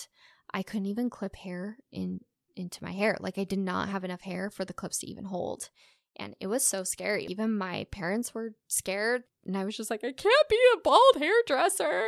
I 0.53 0.63
couldn't 0.63 0.87
even 0.87 1.11
clip 1.11 1.37
hair 1.37 1.79
in 1.93 2.21
into 2.59 2.83
my 2.83 2.93
hair. 2.93 3.17
Like 3.21 3.39
I 3.39 3.45
did 3.45 3.59
not 3.59 3.89
have 3.89 4.05
enough 4.05 4.23
hair 4.23 4.51
for 4.51 4.65
the 4.65 4.75
clips 4.75 4.99
to 4.99 5.07
even 5.07 5.25
hold. 5.25 5.71
And 6.19 6.35
it 6.41 6.47
was 6.47 6.67
so 6.67 6.85
scary. 6.85 7.27
Even 7.27 7.57
my 7.57 7.87
parents 7.91 8.35
were 8.35 8.55
scared. 8.67 9.25
And 9.47 9.57
I 9.57 9.65
was 9.65 9.77
just 9.77 9.91
like, 9.91 10.05
I 10.05 10.13
can't 10.13 10.49
be 10.49 10.59
a 10.75 10.81
bald 10.81 11.17
hairdresser. 11.19 12.05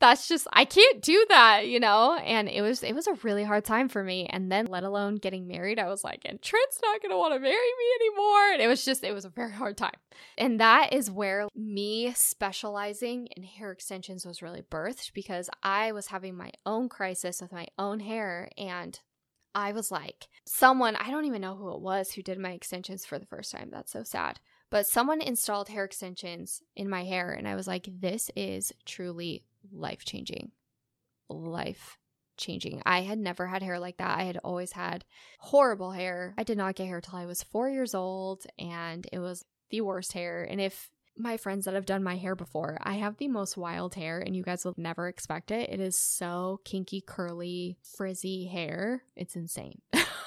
That's 0.00 0.26
just 0.28 0.46
I 0.50 0.64
can't 0.64 1.02
do 1.02 1.26
that, 1.28 1.68
you 1.68 1.78
know? 1.78 2.14
And 2.14 2.48
it 2.48 2.62
was 2.62 2.82
it 2.82 2.94
was 2.94 3.06
a 3.06 3.18
really 3.22 3.44
hard 3.44 3.66
time 3.66 3.90
for 3.90 4.02
me. 4.02 4.26
And 4.30 4.50
then 4.50 4.64
let 4.64 4.82
alone 4.82 5.16
getting 5.16 5.46
married, 5.46 5.78
I 5.78 5.88
was 5.88 6.02
like, 6.02 6.22
and 6.24 6.40
Trent's 6.40 6.80
not 6.82 7.02
gonna 7.02 7.18
want 7.18 7.34
to 7.34 7.38
marry 7.38 7.52
me 7.52 8.06
anymore. 8.06 8.52
And 8.54 8.62
it 8.62 8.66
was 8.66 8.82
just 8.82 9.04
it 9.04 9.12
was 9.12 9.26
a 9.26 9.28
very 9.28 9.52
hard 9.52 9.76
time. 9.76 9.92
And 10.38 10.58
that 10.58 10.94
is 10.94 11.10
where 11.10 11.48
me 11.54 12.14
specializing 12.16 13.26
in 13.36 13.42
hair 13.42 13.70
extensions 13.72 14.24
was 14.24 14.40
really 14.40 14.62
birthed 14.62 15.12
because 15.12 15.50
I 15.62 15.92
was 15.92 16.06
having 16.06 16.34
my 16.34 16.52
own 16.64 16.88
crisis 16.88 17.42
with 17.42 17.52
my 17.52 17.66
own 17.78 18.00
hair 18.00 18.48
and 18.56 18.98
I 19.54 19.72
was 19.72 19.90
like, 19.90 20.28
someone, 20.46 20.96
I 20.96 21.10
don't 21.10 21.24
even 21.24 21.40
know 21.40 21.56
who 21.56 21.72
it 21.74 21.80
was 21.80 22.12
who 22.12 22.22
did 22.22 22.38
my 22.38 22.52
extensions 22.52 23.04
for 23.04 23.18
the 23.18 23.26
first 23.26 23.52
time. 23.52 23.68
That's 23.70 23.92
so 23.92 24.02
sad. 24.02 24.38
But 24.70 24.86
someone 24.86 25.20
installed 25.20 25.68
hair 25.68 25.84
extensions 25.84 26.62
in 26.76 26.88
my 26.88 27.04
hair, 27.04 27.32
and 27.32 27.48
I 27.48 27.56
was 27.56 27.66
like, 27.66 27.88
this 28.00 28.30
is 28.36 28.72
truly 28.86 29.44
life 29.72 30.04
changing. 30.04 30.52
Life 31.28 31.98
changing. 32.36 32.80
I 32.86 33.02
had 33.02 33.18
never 33.18 33.46
had 33.46 33.62
hair 33.62 33.80
like 33.80 33.96
that. 33.98 34.18
I 34.18 34.24
had 34.24 34.38
always 34.38 34.72
had 34.72 35.04
horrible 35.40 35.90
hair. 35.90 36.34
I 36.38 36.44
did 36.44 36.56
not 36.56 36.76
get 36.76 36.86
hair 36.86 37.00
till 37.00 37.18
I 37.18 37.26
was 37.26 37.42
four 37.42 37.68
years 37.68 37.94
old, 37.94 38.46
and 38.58 39.06
it 39.12 39.18
was 39.18 39.44
the 39.70 39.80
worst 39.80 40.12
hair. 40.12 40.44
And 40.44 40.60
if 40.60 40.90
my 41.16 41.36
friends 41.36 41.64
that 41.64 41.74
have 41.74 41.86
done 41.86 42.02
my 42.02 42.16
hair 42.16 42.34
before, 42.34 42.78
I 42.82 42.94
have 42.94 43.16
the 43.16 43.28
most 43.28 43.56
wild 43.56 43.94
hair 43.94 44.20
and 44.20 44.34
you 44.34 44.42
guys 44.42 44.64
will 44.64 44.74
never 44.76 45.08
expect 45.08 45.50
it. 45.50 45.70
It 45.70 45.80
is 45.80 45.96
so 45.96 46.60
kinky, 46.64 47.00
curly, 47.00 47.78
frizzy 47.96 48.46
hair. 48.46 49.02
It's 49.16 49.36
insane. 49.36 49.80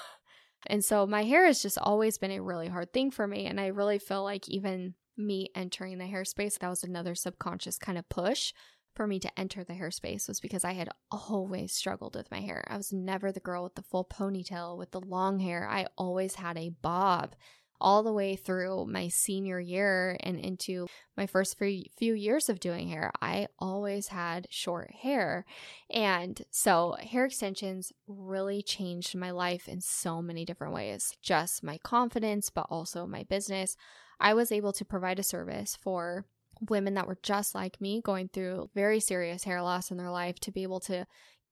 and 0.68 0.84
so 0.84 1.08
my 1.08 1.24
hair 1.24 1.46
has 1.46 1.62
just 1.62 1.78
always 1.78 2.18
been 2.18 2.32
a 2.32 2.42
really 2.42 2.68
hard 2.68 2.94
thing 2.94 3.12
for 3.12 3.28
me. 3.28 3.46
And 3.46 3.60
I 3.60 3.68
really 3.68 4.00
feel 4.00 4.24
like 4.24 4.48
even 4.50 4.94
me 5.18 5.50
entering 5.56 5.98
the 5.98 6.06
hair 6.06 6.26
space, 6.26 6.58
that 6.58 6.70
was 6.70 6.84
another 6.84 7.16
subconscious 7.16 7.78
kind 7.78 7.98
of 7.98 8.10
push 8.10 8.54
for 8.96 9.08
me 9.08 9.20
to 9.20 9.40
enter 9.40 9.64
the 9.64 9.74
hair 9.74 9.92
space 9.92 10.28
was 10.28 10.40
because 10.40 10.64
I 10.64 10.74
had 10.74 10.90
always 11.12 11.74
struggled 11.74 12.16
with 12.16 12.30
my 12.30 12.42
hair. 12.42 12.64
I 12.68 12.78
was 12.78 12.94
never 12.94 13.32
the 13.32 13.40
girl 13.40 13.64
with 13.64 13.76
the 13.76 13.82
full 13.82 14.06
ponytail, 14.06 14.78
with 14.78 14.92
the 14.92 15.02
long 15.02 15.40
hair. 15.40 15.68
I 15.68 15.88
always 15.98 16.36
had 16.36 16.58
a 16.58 16.76
bob 16.82 17.36
all 17.84 18.02
the 18.02 18.14
way 18.14 18.36
through 18.36 18.86
my 18.86 19.10
senior 19.10 19.60
year 19.60 20.18
and 20.22 20.40
into 20.40 20.88
my 21.18 21.28
first 21.28 21.58
few 21.58 22.14
years 22.14 22.50
of 22.50 22.60
doing 22.60 22.88
hair, 22.88 23.12
I 23.22 23.48
always 23.60 24.08
had 24.08 24.48
short 24.50 24.92
hair. 25.02 25.46
And 25.92 26.42
so 26.50 26.96
hair 27.00 27.26
extensions 27.26 27.92
really 28.08 28.64
changed 28.64 29.16
my 29.16 29.32
life 29.32 29.68
in 29.68 29.82
so 29.82 30.22
many 30.22 30.46
different 30.46 30.74
ways 30.74 31.12
just 31.22 31.64
my 31.64 31.78
confidence, 31.84 32.50
but 32.50 32.66
also 32.70 33.06
my 33.06 33.24
business. 33.24 33.76
I 34.20 34.34
was 34.34 34.52
able 34.52 34.74
to 34.74 34.86
provide 34.86 35.20
a 35.20 35.24
service 35.24 35.76
for 35.76 36.26
women 36.70 36.94
that 36.94 37.08
were 37.08 37.18
just 37.22 37.54
like 37.54 37.82
me 37.82 38.02
going 38.02 38.30
through 38.30 38.70
very 38.74 39.02
serious 39.02 39.44
hair 39.44 39.62
loss 39.62 39.92
in 39.92 39.98
their 39.98 40.12
life 40.12 40.40
to 40.40 40.52
be 40.52 40.64
able 40.64 40.80
to 40.80 41.06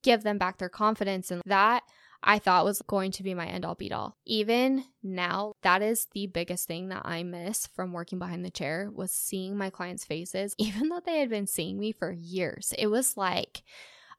give 0.04 0.24
them 0.24 0.38
back 0.38 0.58
their 0.58 0.70
confidence 0.70 1.32
and 1.32 1.42
that 1.46 1.84
I 2.24 2.40
thought 2.40 2.66
was 2.66 2.82
going 2.84 3.12
to 3.13 3.24
be 3.24 3.34
my 3.34 3.48
end 3.48 3.66
all 3.66 3.75
beat 3.75 3.92
all. 3.92 4.16
Even 4.25 4.86
now, 5.01 5.54
that 5.63 5.82
is 5.82 6.08
the 6.13 6.28
biggest 6.28 6.68
thing 6.68 6.90
that 6.90 7.01
I 7.04 7.24
miss 7.24 7.68
from 7.68 7.94
working 7.94 8.20
behind 8.20 8.46
the 8.46 8.51
chair 8.51 8.90
was 8.94 9.12
seeing 9.12 9.58
my 9.58 9.70
clients' 9.70 10.06
faces, 10.06 10.56
even 10.58 10.90
though 10.90 11.01
they 11.04 11.20
had 11.20 11.30
been 11.30 11.48
seeing 11.48 11.80
me 11.80 11.92
for 11.92 12.12
years. 12.12 12.74
It 12.78 12.88
was 12.88 13.18
like 13.18 13.63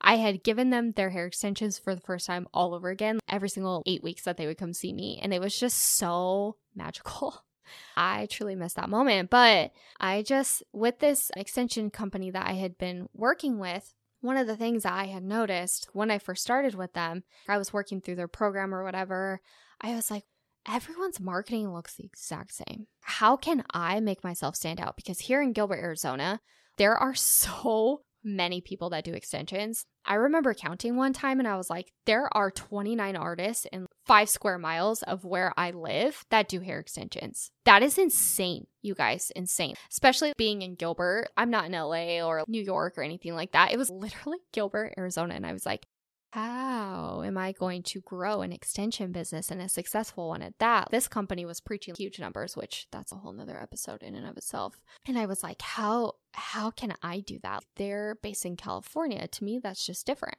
I 0.01 0.17
had 0.17 0.43
given 0.43 0.71
them 0.71 0.93
their 0.93 1.11
hair 1.11 1.27
extensions 1.27 1.79
for 1.79 1.95
the 1.95 2.01
first 2.01 2.27
time 2.27 2.49
all 2.53 2.75
over 2.75 2.91
again 2.91 3.21
every 3.29 3.49
single 3.49 3.83
eight 3.87 4.03
weeks 4.03 4.25
that 4.25 4.37
they 4.37 4.47
would 4.47 4.59
come 4.59 4.73
see 4.73 4.93
me. 4.93 5.21
And 5.23 5.33
it 5.33 5.41
was 5.41 5.59
just 5.59 5.79
so 5.79 6.57
magical. 6.75 7.45
I 7.97 8.27
truly 8.27 8.57
missed 8.57 8.77
that 8.77 8.91
moment. 8.91 9.31
But 9.31 9.71
I 10.01 10.23
just, 10.23 10.65
with 10.73 10.99
this 10.99 11.31
extension 11.37 11.91
company 11.91 12.31
that 12.31 12.47
I 12.47 12.55
had 12.55 12.77
been 12.77 13.09
working 13.15 13.59
with, 13.59 13.95
one 14.23 14.37
of 14.37 14.47
the 14.47 14.57
things 14.57 14.87
I 14.87 15.07
had 15.07 15.23
noticed 15.23 15.89
when 15.93 16.11
I 16.11 16.19
first 16.19 16.43
started 16.43 16.75
with 16.75 16.95
them, 16.95 17.25
I 17.49 17.59
was 17.59 17.73
working 17.73 18.01
through 18.01 18.15
their 18.15 18.29
program 18.29 18.75
or 18.75 18.83
whatever, 18.83 19.41
I 19.81 19.95
was 19.95 20.11
like, 20.11 20.25
everyone's 20.67 21.21
marketing 21.21 21.73
looks 21.73 21.97
the 21.97 22.05
exact 22.05 22.55
same. 22.55 22.87
How 23.03 23.37
can 23.37 23.65
I 23.73 24.01
make 24.01 24.25
myself 24.25 24.57
stand 24.57 24.81
out? 24.81 24.97
Because 24.97 25.21
here 25.21 25.43
in 25.43 25.53
Gilbert, 25.53 25.81
Arizona, 25.81 26.41
there 26.79 26.97
are 26.97 27.15
so 27.17 28.03
many 28.25 28.61
people 28.61 28.91
that 28.91 29.05
do 29.05 29.13
extensions. 29.13 29.85
I 30.07 30.15
remember 30.15 30.55
counting 30.55 30.97
one 30.97 31.13
time 31.13 31.41
and 31.41 31.49
I 31.49 31.57
was 31.57 31.69
like, 31.69 31.93
there 32.07 32.35
are 32.37 32.51
29 32.51 33.17
artists 33.17 33.67
in 33.73 33.87
five 34.05 34.29
square 34.29 34.59
miles 34.59 35.03
of 35.03 35.25
where 35.25 35.53
I 35.57 35.71
live 35.71 36.25
that 36.31 36.49
do 36.49 36.61
hair 36.61 36.79
extensions. 36.79 37.51
That 37.65 37.83
is 37.83 37.99
insane, 37.99 38.67
you 38.81 38.95
guys, 38.95 39.31
insane. 39.37 39.75
Especially 39.91 40.33
being 40.37 40.63
in 40.63 40.75
Gilbert. 40.75 41.29
I'm 41.37 41.51
not 41.51 41.67
in 41.67 41.73
LA 41.73 42.21
or 42.25 42.45
New 42.49 42.63
York 42.63 42.99
or 42.99 43.03
anything 43.03 43.35
like 43.35 43.53
that. 43.53 43.73
It 43.73 43.79
was 43.79 43.91
literally 43.91 44.39
Gilbert, 44.53 44.95
Arizona. 44.99 45.35
And 45.35 45.47
I 45.47 45.53
was 45.53 45.67
like, 45.67 45.87
how 46.33 47.23
am 47.27 47.37
I 47.37 47.53
going 47.53 47.83
to 47.83 48.01
grow 48.01 48.41
an 48.41 48.53
extension 48.53 49.13
business 49.13 49.51
and 49.51 49.61
a 49.61 49.69
successful 49.69 50.29
one 50.29 50.41
at 50.41 50.59
that? 50.61 50.89
This 50.91 51.07
company 51.07 51.45
was 51.45 51.61
preaching 51.61 51.95
huge 51.95 52.19
numbers, 52.19 52.57
which 52.57 52.87
that's 52.91 53.13
a 53.13 53.17
whole 53.17 53.35
nother 53.35 53.61
episode 53.61 54.03
in 54.03 54.15
and 54.15 54.27
of 54.27 54.39
itself. 54.39 54.81
And 55.07 55.19
I 55.19 55.27
was 55.27 55.43
like, 55.43 55.61
how 55.61 56.15
how 56.33 56.71
can 56.71 56.95
I 57.03 57.21
do 57.21 57.39
that? 57.43 57.65
They're 57.77 58.17
based 58.23 58.47
in 58.47 58.57
California. 58.57 59.29
To 59.29 59.45
me, 59.45 59.61
that's 59.63 59.85
just 59.85 60.07
different 60.07 60.39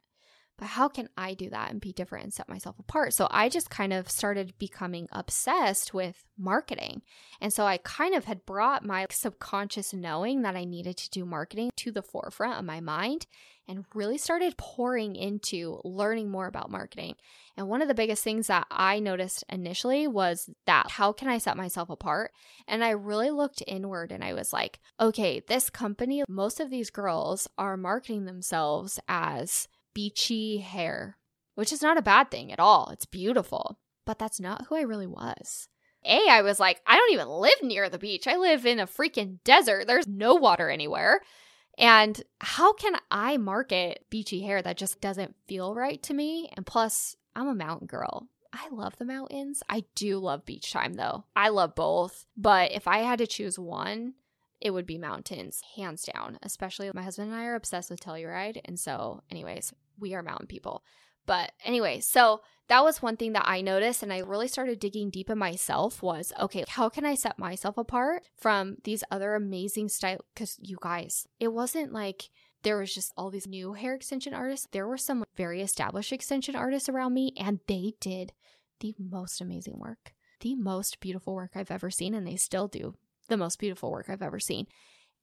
but 0.56 0.68
how 0.68 0.88
can 0.88 1.08
I 1.16 1.34
do 1.34 1.50
that 1.50 1.70
and 1.70 1.80
be 1.80 1.92
different 1.92 2.24
and 2.24 2.32
set 2.32 2.48
myself 2.48 2.78
apart? 2.78 3.12
So 3.12 3.26
I 3.30 3.48
just 3.48 3.70
kind 3.70 3.92
of 3.92 4.10
started 4.10 4.54
becoming 4.58 5.08
obsessed 5.10 5.92
with 5.92 6.24
marketing. 6.38 7.02
And 7.40 7.52
so 7.52 7.64
I 7.64 7.78
kind 7.78 8.14
of 8.14 8.24
had 8.24 8.46
brought 8.46 8.84
my 8.84 9.06
subconscious 9.10 9.92
knowing 9.92 10.42
that 10.42 10.56
I 10.56 10.64
needed 10.64 10.96
to 10.98 11.10
do 11.10 11.24
marketing 11.24 11.70
to 11.76 11.90
the 11.90 12.02
forefront 12.02 12.58
of 12.58 12.64
my 12.64 12.80
mind 12.80 13.26
and 13.66 13.84
really 13.94 14.18
started 14.18 14.56
pouring 14.56 15.16
into 15.16 15.80
learning 15.84 16.30
more 16.30 16.46
about 16.46 16.70
marketing. 16.70 17.14
And 17.56 17.68
one 17.68 17.82
of 17.82 17.88
the 17.88 17.94
biggest 17.94 18.22
things 18.22 18.46
that 18.48 18.66
I 18.70 19.00
noticed 19.00 19.42
initially 19.48 20.06
was 20.06 20.50
that 20.66 20.92
how 20.92 21.12
can 21.12 21.28
I 21.28 21.38
set 21.38 21.56
myself 21.56 21.88
apart? 21.90 22.32
And 22.68 22.84
I 22.84 22.90
really 22.90 23.30
looked 23.30 23.62
inward 23.66 24.12
and 24.12 24.22
I 24.22 24.34
was 24.34 24.52
like, 24.52 24.80
okay, 25.00 25.40
this 25.46 25.70
company, 25.70 26.22
most 26.28 26.60
of 26.60 26.70
these 26.70 26.90
girls 26.90 27.48
are 27.56 27.76
marketing 27.76 28.24
themselves 28.26 29.00
as 29.08 29.66
beachy 29.94 30.58
hair, 30.58 31.16
which 31.54 31.72
is 31.72 31.82
not 31.82 31.96
a 31.96 32.02
bad 32.02 32.30
thing 32.30 32.52
at 32.52 32.60
all. 32.60 32.90
It's 32.92 33.06
beautiful, 33.06 33.78
but 34.04 34.18
that's 34.18 34.40
not 34.40 34.66
who 34.66 34.76
I 34.76 34.82
really 34.82 35.06
was. 35.06 35.68
A, 36.04 36.28
I 36.28 36.42
was 36.42 36.60
like, 36.60 36.82
I 36.86 36.96
don't 36.96 37.12
even 37.12 37.28
live 37.28 37.62
near 37.62 37.88
the 37.88 37.98
beach. 37.98 38.26
I 38.26 38.36
live 38.36 38.66
in 38.66 38.78
a 38.78 38.86
freaking 38.86 39.38
desert. 39.44 39.86
There's 39.86 40.06
no 40.06 40.34
water 40.34 40.68
anywhere. 40.68 41.20
And 41.78 42.22
how 42.40 42.72
can 42.72 42.96
I 43.10 43.36
market 43.36 44.04
beachy 44.10 44.42
hair 44.42 44.62
that 44.62 44.76
just 44.76 45.00
doesn't 45.00 45.34
feel 45.48 45.74
right 45.74 46.02
to 46.04 46.14
me? 46.14 46.50
And 46.56 46.66
plus, 46.66 47.16
I'm 47.34 47.48
a 47.48 47.54
mountain 47.54 47.86
girl. 47.86 48.28
I 48.52 48.68
love 48.70 48.96
the 48.98 49.04
mountains. 49.04 49.62
I 49.68 49.84
do 49.96 50.18
love 50.18 50.44
beach 50.44 50.72
time 50.72 50.94
though. 50.94 51.24
I 51.34 51.48
love 51.48 51.74
both. 51.74 52.26
But 52.36 52.70
if 52.72 52.86
I 52.86 52.98
had 52.98 53.18
to 53.18 53.26
choose 53.26 53.58
one, 53.58 54.14
it 54.60 54.70
would 54.70 54.86
be 54.86 54.98
mountains, 54.98 55.60
hands 55.76 56.08
down. 56.14 56.38
Especially 56.42 56.88
my 56.94 57.02
husband 57.02 57.32
and 57.32 57.40
I 57.40 57.46
are 57.46 57.56
obsessed 57.56 57.90
with 57.90 58.00
Telluride. 58.00 58.60
And 58.64 58.78
so, 58.78 59.22
anyways, 59.30 59.72
we 59.98 60.14
are 60.14 60.22
mountain 60.22 60.46
people. 60.46 60.82
But 61.26 61.52
anyway, 61.64 62.00
so 62.00 62.42
that 62.68 62.82
was 62.82 63.02
one 63.02 63.16
thing 63.16 63.32
that 63.32 63.48
I 63.48 63.60
noticed 63.60 64.02
and 64.02 64.12
I 64.12 64.18
really 64.18 64.48
started 64.48 64.78
digging 64.78 65.10
deep 65.10 65.30
in 65.30 65.38
myself 65.38 66.02
was 66.02 66.32
okay, 66.38 66.64
how 66.68 66.88
can 66.88 67.04
I 67.04 67.14
set 67.14 67.38
myself 67.38 67.78
apart 67.78 68.24
from 68.36 68.76
these 68.84 69.04
other 69.10 69.34
amazing 69.34 69.88
style 69.88 70.20
cuz 70.34 70.58
you 70.60 70.78
guys, 70.80 71.26
it 71.40 71.48
wasn't 71.48 71.92
like 71.92 72.30
there 72.62 72.78
was 72.78 72.94
just 72.94 73.12
all 73.16 73.30
these 73.30 73.46
new 73.46 73.74
hair 73.74 73.94
extension 73.94 74.34
artists. 74.34 74.66
There 74.70 74.86
were 74.86 74.98
some 74.98 75.24
very 75.36 75.60
established 75.60 76.12
extension 76.12 76.56
artists 76.56 76.88
around 76.88 77.14
me 77.14 77.32
and 77.36 77.60
they 77.66 77.94
did 78.00 78.32
the 78.80 78.94
most 78.98 79.40
amazing 79.40 79.78
work. 79.78 80.14
The 80.40 80.54
most 80.54 81.00
beautiful 81.00 81.34
work 81.34 81.52
I've 81.54 81.70
ever 81.70 81.90
seen 81.90 82.14
and 82.14 82.26
they 82.26 82.36
still 82.36 82.68
do 82.68 82.96
the 83.28 83.36
most 83.36 83.58
beautiful 83.58 83.90
work 83.90 84.08
I've 84.08 84.22
ever 84.22 84.40
seen. 84.40 84.66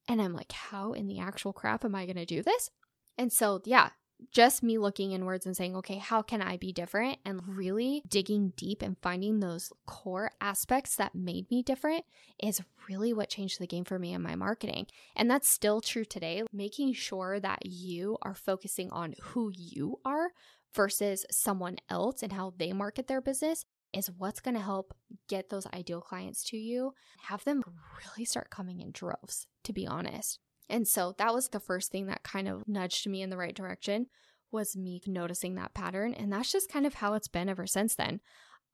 And 0.08 0.22
I'm 0.22 0.34
like, 0.34 0.52
how 0.52 0.94
in 0.94 1.08
the 1.08 1.20
actual 1.20 1.54
crap 1.54 1.86
am 1.86 1.96
I 1.96 2.06
going 2.06 2.16
to 2.16 2.26
do 2.26 2.42
this? 2.42 2.72
And 3.18 3.32
so, 3.32 3.62
yeah, 3.66 3.90
just 4.32 4.64
me 4.64 4.78
looking 4.78 5.12
inwards 5.12 5.46
and 5.46 5.56
saying, 5.56 5.76
okay, 5.76 5.98
how 5.98 6.22
can 6.22 6.42
I 6.42 6.58
be 6.58 6.72
different? 6.72 7.18
And 7.26 7.42
really 7.48 8.04
digging 8.08 8.54
deep 8.56 8.82
and 8.82 8.98
finding 9.02 9.40
those 9.40 9.72
core 9.86 10.32
aspects 10.40 10.96
that 10.96 11.16
made 11.16 11.50
me 11.50 11.64
different 11.64 12.06
is 12.42 12.62
really 12.88 13.14
what 13.14 13.30
changed 13.30 13.60
the 13.60 13.68
game 13.68 13.84
for 13.84 14.00
me 14.00 14.14
in 14.14 14.22
my 14.22 14.36
marketing. 14.36 14.88
And 15.16 15.30
that's 15.30 15.50
still 15.50 15.82
true 15.82 16.06
today. 16.06 16.44
Making 16.54 16.94
sure 16.94 17.40
that 17.40 17.66
you 17.66 18.18
are 18.22 18.36
focusing 18.36 18.90
on 18.92 19.16
who 19.22 19.52
you 19.56 20.00
are 20.06 20.30
versus 20.74 21.26
someone 21.32 21.78
else 21.90 22.24
and 22.24 22.34
how 22.34 22.54
they 22.58 22.74
market 22.74 23.08
their 23.08 23.22
business 23.22 23.66
is 23.94 24.10
what's 24.18 24.40
going 24.40 24.56
to 24.56 24.62
help 24.62 24.94
get 25.28 25.50
those 25.50 25.68
ideal 25.74 26.02
clients 26.02 26.44
to 26.46 26.58
you, 26.58 26.94
have 27.24 27.44
them 27.44 27.62
really 28.00 28.26
start 28.26 28.50
coming 28.50 28.80
in 28.80 28.92
droves, 28.92 29.48
to 29.64 29.74
be 29.74 29.86
honest. 29.86 30.40
And 30.72 30.88
so 30.88 31.14
that 31.18 31.34
was 31.34 31.50
the 31.50 31.60
first 31.60 31.92
thing 31.92 32.08
that 32.08 32.24
kind 32.24 32.48
of 32.48 32.68
nudged 32.68 33.08
me 33.08 33.22
in 33.22 33.30
the 33.30 33.38
right 33.38 33.56
direction 33.56 34.08
was 34.52 34.76
me 34.76 35.02
noticing 35.06 35.56
that 35.56 35.74
pattern 35.74 36.14
and 36.14 36.32
that's 36.32 36.52
just 36.52 36.72
kind 36.72 36.86
of 36.86 36.96
how 36.96 37.14
it's 37.14 37.28
been 37.28 37.50
ever 37.50 37.68
since 37.68 37.96
then. 37.96 38.20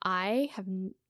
I 0.04 0.50
have 0.54 0.66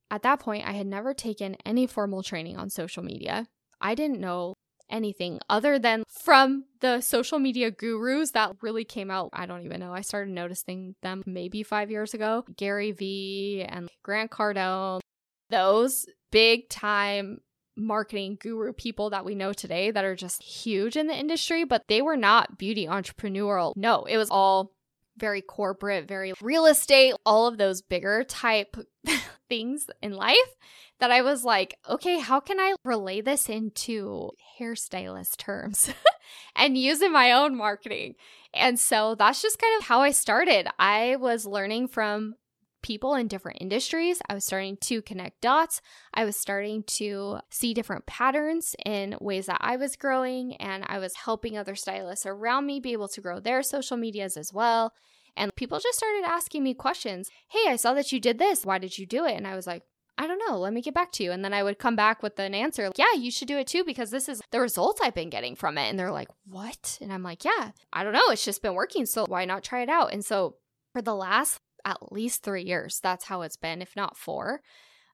at 0.09 0.23
that 0.23 0.39
point 0.39 0.67
I 0.67 0.71
had 0.71 0.87
never 0.87 1.13
taken 1.13 1.55
any 1.65 1.87
formal 1.87 2.23
training 2.23 2.57
on 2.57 2.69
social 2.69 3.03
media. 3.03 3.47
I 3.79 3.95
didn't 3.95 4.19
know 4.19 4.55
anything 4.89 5.39
other 5.49 5.77
than 5.77 6.03
from 6.09 6.65
the 6.79 7.01
social 7.01 7.39
media 7.39 7.71
gurus 7.71 8.31
that 8.31 8.55
really 8.61 8.85
came 8.85 9.11
out. 9.11 9.29
I 9.33 9.45
don't 9.45 9.65
even 9.65 9.79
know. 9.79 9.93
I 9.93 10.01
started 10.01 10.33
noticing 10.33 10.95
them 11.01 11.23
maybe 11.25 11.63
five 11.63 11.91
years 11.91 12.13
ago. 12.13 12.45
Gary 12.55 12.91
Vee 12.93 13.65
and 13.67 13.89
Grant 14.03 14.31
Cardone, 14.31 15.01
those 15.49 16.05
big 16.31 16.69
time 16.69 17.39
marketing 17.77 18.37
guru 18.39 18.73
people 18.73 19.11
that 19.11 19.25
we 19.25 19.35
know 19.35 19.53
today 19.53 19.91
that 19.91 20.03
are 20.03 20.15
just 20.15 20.43
huge 20.43 20.97
in 20.97 21.07
the 21.07 21.15
industry, 21.15 21.63
but 21.63 21.83
they 21.87 22.01
were 22.01 22.17
not 22.17 22.57
beauty 22.57 22.87
entrepreneurial. 22.87 23.73
No, 23.75 24.03
it 24.05 24.17
was 24.17 24.29
all 24.29 24.73
very 25.17 25.41
corporate, 25.41 26.07
very 26.07 26.33
real 26.41 26.65
estate, 26.65 27.13
all 27.25 27.47
of 27.47 27.57
those 27.57 27.81
bigger 27.81 28.23
type 28.23 28.75
things 29.49 29.87
in 30.01 30.13
life 30.13 30.55
that 30.99 31.11
I 31.11 31.21
was 31.21 31.43
like, 31.43 31.77
okay, 31.87 32.19
how 32.19 32.39
can 32.39 32.59
I 32.59 32.75
relay 32.83 33.21
this 33.21 33.49
into 33.49 34.31
hairstylist 34.59 35.37
terms 35.37 35.91
and 36.55 36.77
use 36.77 37.01
in 37.01 37.11
my 37.11 37.31
own 37.31 37.55
marketing? 37.55 38.15
And 38.53 38.79
so 38.79 39.15
that's 39.15 39.41
just 39.41 39.59
kind 39.59 39.79
of 39.79 39.87
how 39.87 40.01
I 40.01 40.11
started. 40.11 40.67
I 40.79 41.17
was 41.17 41.45
learning 41.45 41.89
from 41.89 42.35
people 42.81 43.15
in 43.15 43.27
different 43.27 43.61
industries. 43.61 44.21
I 44.29 44.33
was 44.33 44.45
starting 44.45 44.77
to 44.81 45.01
connect 45.01 45.41
dots. 45.41 45.81
I 46.13 46.25
was 46.25 46.35
starting 46.37 46.83
to 46.83 47.39
see 47.49 47.73
different 47.73 48.05
patterns 48.05 48.75
in 48.85 49.17
ways 49.19 49.47
that 49.47 49.59
I 49.61 49.77
was 49.77 49.95
growing, 49.95 50.55
and 50.57 50.83
I 50.87 50.99
was 50.99 51.15
helping 51.15 51.57
other 51.57 51.75
stylists 51.75 52.25
around 52.25 52.65
me 52.65 52.79
be 52.79 52.93
able 52.93 53.07
to 53.09 53.21
grow 53.21 53.39
their 53.39 53.63
social 53.63 53.97
medias 53.97 54.37
as 54.37 54.53
well. 54.53 54.93
And 55.35 55.55
people 55.55 55.79
just 55.79 55.97
started 55.97 56.23
asking 56.25 56.63
me 56.63 56.73
questions. 56.73 57.29
Hey, 57.49 57.69
I 57.69 57.75
saw 57.75 57.93
that 57.93 58.11
you 58.11 58.19
did 58.19 58.39
this. 58.39 58.65
Why 58.65 58.79
did 58.79 58.97
you 58.97 59.05
do 59.05 59.25
it? 59.25 59.35
And 59.35 59.47
I 59.47 59.55
was 59.55 59.67
like, 59.67 59.83
I 60.17 60.25
don't 60.25 60.41
know. 60.47 60.57
Let 60.57 60.73
me 60.73 60.81
get 60.81 60.95
back 60.95 61.11
to 61.13 61.23
you. 61.23 61.31
And 61.31 61.45
then 61.45 61.53
I 61.53 61.61
would 61.61 61.77
come 61.77 61.95
back 61.95 62.23
with 62.23 62.39
an 62.39 62.55
answer. 62.55 62.85
Like, 62.85 62.97
Yeah, 62.97 63.13
you 63.15 63.29
should 63.29 63.47
do 63.47 63.57
it 63.57 63.67
too 63.67 63.83
because 63.83 64.09
this 64.09 64.27
is 64.27 64.41
the 64.51 64.59
results 64.59 64.99
I've 65.01 65.13
been 65.13 65.29
getting 65.29 65.55
from 65.55 65.77
it. 65.77 65.87
And 65.89 65.99
they're 65.99 66.11
like, 66.11 66.29
what? 66.47 66.97
And 67.01 67.13
I'm 67.13 67.21
like, 67.21 67.45
yeah, 67.45 67.71
I 67.93 68.03
don't 68.03 68.13
know. 68.13 68.29
It's 68.29 68.43
just 68.43 68.63
been 68.63 68.73
working. 68.73 69.05
So 69.05 69.25
why 69.27 69.45
not 69.45 69.63
try 69.63 69.83
it 69.83 69.89
out? 69.89 70.13
And 70.13 70.25
so 70.25 70.55
for 70.91 71.03
the 71.03 71.15
last 71.15 71.59
at 71.87 72.11
least 72.11 72.43
three 72.43 72.63
years, 72.63 72.99
that's 73.01 73.25
how 73.25 73.41
it's 73.41 73.55
been, 73.55 73.81
if 73.81 73.95
not 73.95 74.17
four, 74.17 74.61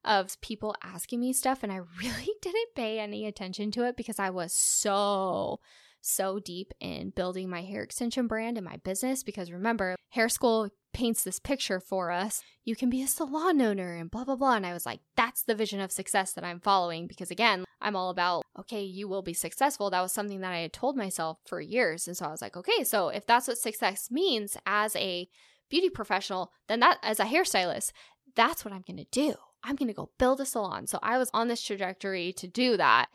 of 0.04 0.38
people 0.40 0.74
asking 0.82 1.20
me 1.20 1.32
stuff. 1.32 1.62
And 1.62 1.72
I 1.72 1.76
really 2.02 2.32
didn't 2.42 2.74
pay 2.74 2.98
any 2.98 3.26
attention 3.26 3.70
to 3.72 3.84
it 3.84 3.96
because 3.96 4.18
I 4.18 4.30
was 4.30 4.52
so 4.52 5.60
so 6.06 6.38
deep 6.38 6.74
in 6.80 7.08
building 7.10 7.48
my 7.48 7.62
hair 7.62 7.82
extension 7.82 8.26
brand 8.26 8.58
and 8.58 8.64
my 8.66 8.76
business 8.78 9.22
because 9.22 9.50
remember, 9.50 9.96
hair 10.10 10.28
school 10.28 10.68
paints 10.92 11.24
this 11.24 11.38
picture 11.38 11.80
for 11.80 12.10
us. 12.10 12.42
You 12.62 12.76
can 12.76 12.90
be 12.90 13.02
a 13.02 13.06
salon 13.06 13.60
owner 13.62 13.94
and 13.94 14.10
blah, 14.10 14.24
blah, 14.24 14.36
blah. 14.36 14.54
And 14.54 14.66
I 14.66 14.74
was 14.74 14.84
like, 14.84 15.00
that's 15.16 15.42
the 15.42 15.54
vision 15.54 15.80
of 15.80 15.90
success 15.90 16.32
that 16.32 16.44
I'm 16.44 16.60
following 16.60 17.06
because, 17.06 17.30
again, 17.30 17.64
I'm 17.80 17.96
all 17.96 18.10
about, 18.10 18.44
okay, 18.60 18.82
you 18.82 19.08
will 19.08 19.22
be 19.22 19.34
successful. 19.34 19.90
That 19.90 20.02
was 20.02 20.12
something 20.12 20.40
that 20.40 20.52
I 20.52 20.60
had 20.60 20.72
told 20.72 20.96
myself 20.96 21.38
for 21.46 21.60
years. 21.60 22.06
And 22.06 22.16
so 22.16 22.26
I 22.26 22.30
was 22.30 22.42
like, 22.42 22.56
okay, 22.56 22.84
so 22.84 23.08
if 23.08 23.26
that's 23.26 23.48
what 23.48 23.58
success 23.58 24.10
means 24.10 24.56
as 24.66 24.94
a 24.96 25.28
beauty 25.74 25.90
professional, 25.90 26.52
then 26.68 26.78
that 26.78 26.98
as 27.02 27.18
a 27.18 27.24
hairstylist, 27.24 27.90
that's 28.36 28.64
what 28.64 28.72
I'm 28.72 28.84
going 28.86 28.98
to 28.98 29.06
do. 29.10 29.34
I'm 29.64 29.74
going 29.74 29.88
to 29.88 29.92
go 29.92 30.10
build 30.18 30.40
a 30.40 30.46
salon. 30.46 30.86
So 30.86 31.00
I 31.02 31.18
was 31.18 31.30
on 31.34 31.48
this 31.48 31.62
trajectory 31.62 32.32
to 32.34 32.46
do 32.46 32.76
that. 32.76 33.08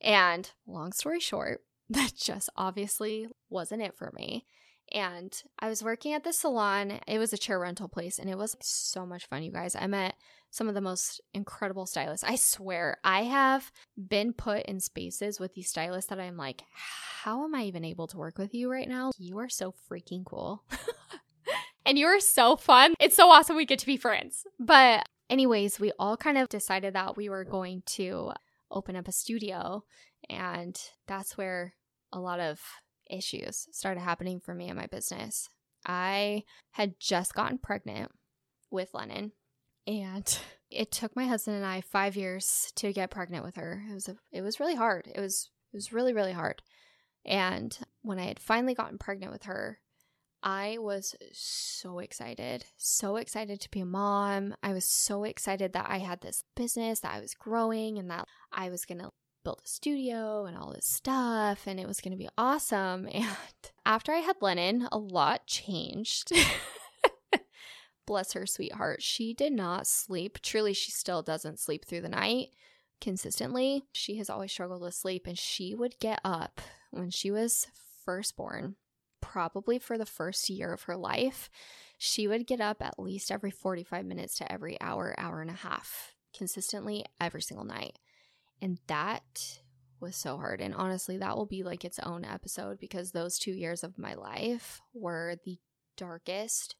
And 0.00 0.48
long 0.64 0.92
story 0.92 1.18
short, 1.18 1.62
that 1.90 2.12
just 2.16 2.48
obviously 2.56 3.26
wasn't 3.50 3.82
it 3.82 3.96
for 3.96 4.12
me. 4.14 4.46
And 4.92 5.36
I 5.58 5.68
was 5.68 5.82
working 5.82 6.12
at 6.12 6.22
the 6.22 6.32
salon. 6.32 7.00
It 7.08 7.18
was 7.18 7.32
a 7.32 7.38
chair 7.38 7.58
rental 7.58 7.88
place 7.88 8.20
and 8.20 8.30
it 8.30 8.38
was 8.38 8.54
so 8.60 9.04
much 9.04 9.26
fun, 9.26 9.42
you 9.42 9.50
guys. 9.50 9.74
I 9.74 9.88
met 9.88 10.14
some 10.52 10.68
of 10.68 10.76
the 10.76 10.80
most 10.80 11.20
incredible 11.32 11.84
stylists. 11.84 12.22
I 12.22 12.36
swear, 12.36 12.98
I 13.02 13.22
have 13.22 13.72
been 13.96 14.32
put 14.32 14.66
in 14.66 14.78
spaces 14.78 15.40
with 15.40 15.54
these 15.54 15.68
stylists 15.68 16.10
that 16.10 16.20
I'm 16.20 16.36
like, 16.36 16.62
how 16.70 17.42
am 17.42 17.56
I 17.56 17.64
even 17.64 17.84
able 17.84 18.06
to 18.06 18.18
work 18.18 18.38
with 18.38 18.54
you 18.54 18.70
right 18.70 18.88
now? 18.88 19.10
You 19.18 19.38
are 19.38 19.48
so 19.48 19.74
freaking 19.90 20.24
cool. 20.24 20.62
and 21.86 21.98
you 21.98 22.06
are 22.06 22.20
so 22.20 22.56
fun. 22.56 22.94
It's 23.00 23.16
so 23.16 23.30
awesome 23.30 23.56
we 23.56 23.66
get 23.66 23.78
to 23.80 23.86
be 23.86 23.96
friends. 23.96 24.44
But, 24.58 25.06
anyways, 25.28 25.78
we 25.78 25.92
all 25.98 26.16
kind 26.16 26.38
of 26.38 26.48
decided 26.48 26.94
that 26.94 27.16
we 27.16 27.28
were 27.28 27.44
going 27.44 27.82
to 27.86 28.32
open 28.70 28.96
up 28.96 29.08
a 29.08 29.12
studio 29.12 29.84
and 30.28 30.80
that's 31.06 31.36
where 31.36 31.74
a 32.12 32.20
lot 32.20 32.40
of 32.40 32.60
issues 33.10 33.68
started 33.72 34.00
happening 34.00 34.40
for 34.40 34.54
me 34.54 34.68
in 34.68 34.76
my 34.76 34.86
business. 34.86 35.48
I 35.86 36.44
had 36.72 36.98
just 36.98 37.34
gotten 37.34 37.58
pregnant 37.58 38.10
with 38.70 38.94
Lennon 38.94 39.32
and 39.86 40.38
it 40.70 40.90
took 40.90 41.14
my 41.14 41.26
husband 41.26 41.58
and 41.58 41.66
I 41.66 41.82
5 41.82 42.16
years 42.16 42.72
to 42.76 42.92
get 42.92 43.10
pregnant 43.10 43.44
with 43.44 43.56
her. 43.56 43.82
It 43.90 43.94
was 43.94 44.08
a, 44.08 44.16
it 44.32 44.42
was 44.42 44.60
really 44.60 44.74
hard. 44.74 45.08
It 45.14 45.20
was 45.20 45.50
it 45.72 45.76
was 45.76 45.92
really 45.92 46.12
really 46.12 46.32
hard. 46.32 46.62
And 47.26 47.76
when 48.02 48.18
I 48.18 48.24
had 48.24 48.40
finally 48.40 48.74
gotten 48.74 48.98
pregnant 48.98 49.32
with 49.32 49.44
her, 49.44 49.78
I 50.46 50.76
was 50.78 51.16
so 51.32 52.00
excited, 52.00 52.66
so 52.76 53.16
excited 53.16 53.62
to 53.62 53.70
be 53.70 53.80
a 53.80 53.86
mom. 53.86 54.54
I 54.62 54.74
was 54.74 54.84
so 54.84 55.24
excited 55.24 55.72
that 55.72 55.86
I 55.88 55.98
had 55.98 56.20
this 56.20 56.44
business, 56.54 57.00
that 57.00 57.14
I 57.14 57.20
was 57.20 57.32
growing, 57.32 57.98
and 57.98 58.10
that 58.10 58.28
I 58.52 58.68
was 58.68 58.84
going 58.84 58.98
to 58.98 59.10
build 59.42 59.62
a 59.64 59.68
studio 59.68 60.44
and 60.44 60.54
all 60.54 60.70
this 60.74 60.84
stuff, 60.84 61.66
and 61.66 61.80
it 61.80 61.88
was 61.88 62.02
going 62.02 62.12
to 62.12 62.22
be 62.22 62.28
awesome. 62.36 63.08
And 63.14 63.26
after 63.86 64.12
I 64.12 64.18
had 64.18 64.36
Lennon, 64.42 64.86
a 64.92 64.98
lot 64.98 65.46
changed. 65.46 66.30
Bless 68.06 68.34
her 68.34 68.44
sweetheart. 68.44 69.02
She 69.02 69.32
did 69.32 69.54
not 69.54 69.86
sleep. 69.86 70.40
Truly, 70.42 70.74
she 70.74 70.90
still 70.90 71.22
doesn't 71.22 71.58
sleep 71.58 71.86
through 71.86 72.02
the 72.02 72.08
night 72.10 72.48
consistently. 73.00 73.84
She 73.94 74.16
has 74.16 74.28
always 74.28 74.52
struggled 74.52 74.82
with 74.82 74.92
sleep, 74.92 75.26
and 75.26 75.38
she 75.38 75.74
would 75.74 75.98
get 76.00 76.20
up 76.22 76.60
when 76.90 77.08
she 77.08 77.30
was 77.30 77.66
first 78.04 78.36
born 78.36 78.76
probably 79.24 79.78
for 79.78 79.96
the 79.96 80.06
first 80.06 80.50
year 80.50 80.72
of 80.72 80.82
her 80.82 80.96
life, 80.96 81.48
she 81.96 82.28
would 82.28 82.46
get 82.46 82.60
up 82.60 82.82
at 82.82 82.98
least 82.98 83.30
every 83.30 83.50
45 83.50 84.04
minutes 84.04 84.36
to 84.36 84.52
every 84.52 84.78
hour, 84.80 85.14
hour 85.18 85.40
and 85.40 85.50
a 85.50 85.54
half, 85.54 86.12
consistently 86.36 87.04
every 87.20 87.40
single 87.40 87.64
night. 87.64 87.98
And 88.60 88.78
that 88.86 89.60
was 90.00 90.14
so 90.14 90.36
hard. 90.36 90.60
And 90.60 90.74
honestly, 90.74 91.16
that 91.16 91.36
will 91.36 91.46
be 91.46 91.62
like 91.62 91.84
its 91.84 91.98
own 92.00 92.24
episode 92.24 92.78
because 92.78 93.10
those 93.10 93.38
two 93.38 93.52
years 93.52 93.82
of 93.82 93.98
my 93.98 94.14
life 94.14 94.82
were 94.92 95.36
the 95.44 95.58
darkest, 95.96 96.76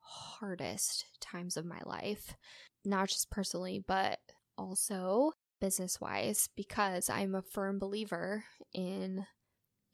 hardest 0.00 1.06
times 1.20 1.56
of 1.56 1.64
my 1.64 1.80
life, 1.86 2.36
not 2.84 3.08
just 3.08 3.30
personally, 3.30 3.82
but 3.84 4.18
also 4.58 5.32
business 5.60 6.00
wise, 6.00 6.48
because 6.54 7.08
I'm 7.08 7.34
a 7.34 7.42
firm 7.42 7.78
believer 7.78 8.44
in 8.74 9.26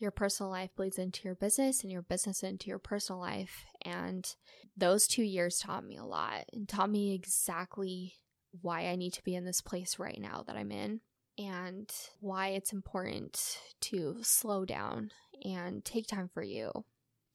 your 0.05 0.13
personal 0.13 0.53
life 0.53 0.71
bleeds 0.77 0.99
into 0.99 1.23
your 1.25 1.35
business 1.35 1.83
and 1.83 1.91
your 1.91 2.03
business 2.03 2.43
into 2.43 2.69
your 2.69 2.79
personal 2.79 3.21
life. 3.21 3.65
And 3.83 4.33
those 4.77 5.09
two 5.09 5.23
years 5.23 5.59
taught 5.59 5.85
me 5.85 5.97
a 5.97 6.05
lot 6.05 6.45
and 6.53 6.69
taught 6.69 6.91
me 6.91 7.15
exactly 7.15 8.15
why 8.61 8.87
I 8.87 8.97
need 8.97 9.15
to 9.15 9.25
be 9.25 9.35
in 9.35 9.45
this 9.45 9.63
place 9.63 9.99
right 9.99 10.21
now 10.21 10.45
that 10.47 10.57
I'm 10.57 10.71
in 10.71 11.01
and 11.39 11.91
why 12.21 12.49
it's 12.49 12.73
important 12.73 13.59
to 13.81 14.19
slow 14.23 14.67
down 14.67 15.11
and 15.43 15.83
take 15.85 16.07
time 16.07 16.29
for 16.33 16.43
you 16.43 16.71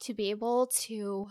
to 0.01 0.13
be 0.13 0.29
able 0.29 0.67
to 0.67 1.27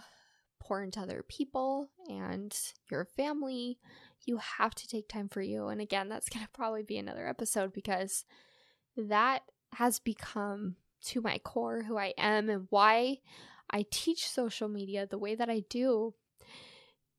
pour 0.61 0.83
into 0.83 1.01
other 1.01 1.25
people 1.29 1.89
and 2.11 2.55
your 2.91 3.07
family. 3.17 3.79
You 4.27 4.39
have 4.59 4.75
to 4.75 4.89
take 4.89 5.09
time 5.09 5.29
for 5.29 5.41
you. 5.41 5.69
And 5.69 5.81
again, 5.81 6.09
that's 6.09 6.29
going 6.29 6.45
to 6.45 6.53
probably 6.53 6.83
be 6.83 6.99
another 6.99 7.29
episode 7.29 7.73
because 7.73 8.25
that 8.97 9.43
has 9.75 10.01
become 10.01 10.77
to 11.07 11.21
my 11.21 11.39
core 11.39 11.83
who 11.83 11.97
I 11.97 12.15
am 12.19 12.49
and 12.51 12.67
why 12.71 13.19
I 13.71 13.85
teach 13.91 14.29
social 14.29 14.69
media 14.69 15.07
the 15.07 15.19
way 15.19 15.35
that 15.35 15.51
I 15.51 15.65
do 15.69 16.15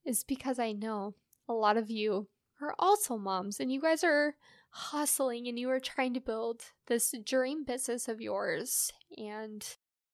is 0.06 0.24
because 0.24 0.60
I 0.60 0.72
know 0.72 1.16
a 1.48 1.54
lot 1.54 1.78
of 1.78 1.90
you 1.90 2.28
are 2.62 2.76
also 2.80 3.18
moms 3.18 3.60
and 3.60 3.72
you 3.72 3.82
guys 3.82 4.04
are 4.04 4.36
hustling 4.72 5.48
and 5.48 5.58
you 5.58 5.70
are 5.70 5.80
trying 5.80 6.14
to 6.14 6.20
build 6.20 6.62
this 6.88 7.14
dream 7.26 7.64
business 7.64 8.08
of 8.08 8.22
yours. 8.22 8.92
And 9.18 9.66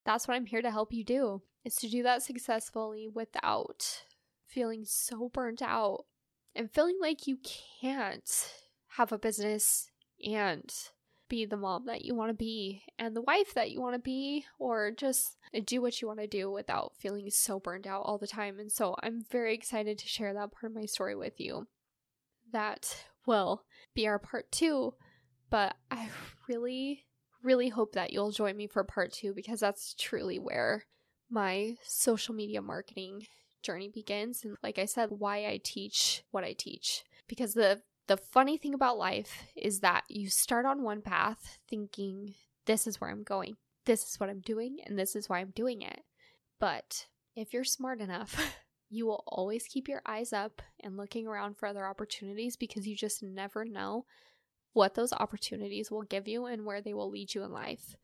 that's 0.05 0.27
what 0.27 0.35
I'm 0.35 0.45
here 0.45 0.61
to 0.61 0.71
help 0.71 0.93
you 0.93 1.03
do 1.03 1.41
is 1.63 1.75
to 1.75 1.89
do 1.89 2.03
that 2.03 2.21
successfully 2.21 3.07
without 3.13 4.03
feeling 4.47 4.85
so 4.85 5.29
burnt 5.33 5.61
out 5.61 6.05
and 6.55 6.71
feeling 6.71 6.97
like 7.01 7.27
you 7.27 7.37
can't 7.81 8.53
have 8.89 9.11
a 9.11 9.17
business 9.17 9.89
and 10.23 10.71
be 11.27 11.45
the 11.45 11.57
mom 11.57 11.85
that 11.85 12.05
you 12.05 12.15
want 12.15 12.29
to 12.29 12.35
be 12.35 12.83
and 12.99 13.15
the 13.15 13.21
wife 13.21 13.53
that 13.53 13.71
you 13.71 13.81
want 13.81 13.95
to 13.95 13.99
be, 13.99 14.45
or 14.59 14.91
just 14.91 15.37
do 15.65 15.81
what 15.81 16.01
you 16.01 16.07
want 16.07 16.19
to 16.19 16.27
do 16.27 16.51
without 16.51 16.93
feeling 16.97 17.29
so 17.29 17.59
burned 17.59 17.87
out 17.87 18.01
all 18.03 18.17
the 18.17 18.27
time. 18.27 18.59
And 18.59 18.71
so 18.71 18.95
I'm 19.01 19.23
very 19.31 19.53
excited 19.53 19.97
to 19.97 20.07
share 20.07 20.33
that 20.33 20.51
part 20.51 20.71
of 20.71 20.75
my 20.75 20.85
story 20.85 21.15
with 21.15 21.39
you. 21.39 21.67
That 22.51 23.05
will 23.25 23.63
be 23.93 24.07
our 24.07 24.19
part 24.19 24.51
two, 24.51 24.93
but 25.49 25.75
I 25.89 26.09
really, 26.47 27.05
really 27.43 27.69
hope 27.69 27.93
that 27.93 28.13
you'll 28.13 28.31
join 28.31 28.55
me 28.55 28.67
for 28.67 28.83
part 28.83 29.11
two 29.11 29.33
because 29.33 29.59
that's 29.59 29.93
truly 29.95 30.39
where 30.39 30.85
my 31.29 31.75
social 31.83 32.35
media 32.35 32.61
marketing 32.61 33.25
journey 33.63 33.89
begins. 33.89 34.43
And 34.43 34.57
like 34.61 34.77
I 34.77 34.85
said, 34.85 35.09
why 35.09 35.47
I 35.47 35.59
teach 35.63 36.23
what 36.31 36.43
I 36.43 36.53
teach. 36.53 37.03
Because 37.27 37.55
the 37.55 37.81
the 38.07 38.17
funny 38.17 38.57
thing 38.57 38.73
about 38.73 38.97
life 38.97 39.45
is 39.55 39.79
that 39.79 40.03
you 40.07 40.29
start 40.29 40.65
on 40.65 40.83
one 40.83 41.01
path 41.01 41.57
thinking, 41.67 42.35
this 42.65 42.87
is 42.87 43.01
where 43.01 43.09
I'm 43.09 43.23
going, 43.23 43.55
this 43.85 44.07
is 44.09 44.19
what 44.19 44.29
I'm 44.29 44.41
doing, 44.41 44.77
and 44.85 44.97
this 44.97 45.15
is 45.15 45.29
why 45.29 45.39
I'm 45.39 45.51
doing 45.55 45.81
it. 45.81 46.01
But 46.59 47.07
if 47.35 47.53
you're 47.53 47.63
smart 47.63 48.01
enough, 48.01 48.39
you 48.89 49.05
will 49.05 49.23
always 49.27 49.67
keep 49.67 49.87
your 49.87 50.01
eyes 50.05 50.33
up 50.33 50.61
and 50.81 50.97
looking 50.97 51.27
around 51.27 51.57
for 51.57 51.67
other 51.67 51.85
opportunities 51.85 52.55
because 52.55 52.87
you 52.87 52.95
just 52.95 53.23
never 53.23 53.65
know 53.65 54.05
what 54.73 54.93
those 54.93 55.13
opportunities 55.13 55.89
will 55.89 56.03
give 56.03 56.27
you 56.27 56.45
and 56.45 56.65
where 56.65 56.81
they 56.81 56.93
will 56.93 57.09
lead 57.09 57.33
you 57.33 57.43
in 57.43 57.51
life. 57.51 57.95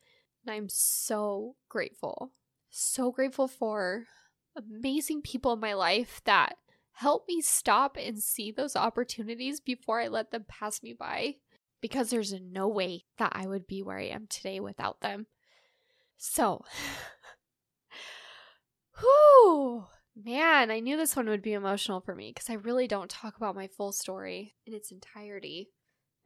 And 0.46 0.56
I'm 0.56 0.70
so 0.70 1.56
grateful, 1.70 2.32
so 2.70 3.12
grateful 3.12 3.48
for 3.48 4.06
amazing 4.56 5.22
people 5.22 5.54
in 5.54 5.60
my 5.60 5.74
life 5.74 6.22
that 6.26 6.58
help 6.94 7.26
me 7.28 7.42
stop 7.42 7.98
and 8.00 8.22
see 8.22 8.52
those 8.52 8.76
opportunities 8.76 9.60
before 9.60 10.02
I 10.02 10.08
let 10.08 10.32
them 10.32 10.46
pass 10.48 10.84
me 10.84 10.94
by 10.94 11.36
because 11.82 12.10
there's 12.10 12.34
no 12.34 12.68
way 12.68 13.06
that 13.18 13.32
I 13.36 13.48
would 13.48 13.68
be 13.68 13.82
where 13.82 13.98
I 13.98 14.06
am 14.06 14.28
today 14.28 14.60
without 14.60 15.02
them. 15.02 15.26
So, 16.18 16.64
whew, 19.00 19.86
man, 20.16 20.70
I 20.70 20.80
knew 20.80 20.98
this 20.98 21.16
one 21.16 21.28
would 21.28 21.42
be 21.42 21.54
emotional 21.54 22.02
for 22.02 22.14
me 22.14 22.32
because 22.34 22.50
I 22.50 22.54
really 22.54 22.88
don't 22.88 23.10
talk 23.10 23.36
about 23.36 23.56
my 23.56 23.68
full 23.68 23.92
story 23.92 24.56
in 24.66 24.74
its 24.74 24.92
entirety 24.92 25.70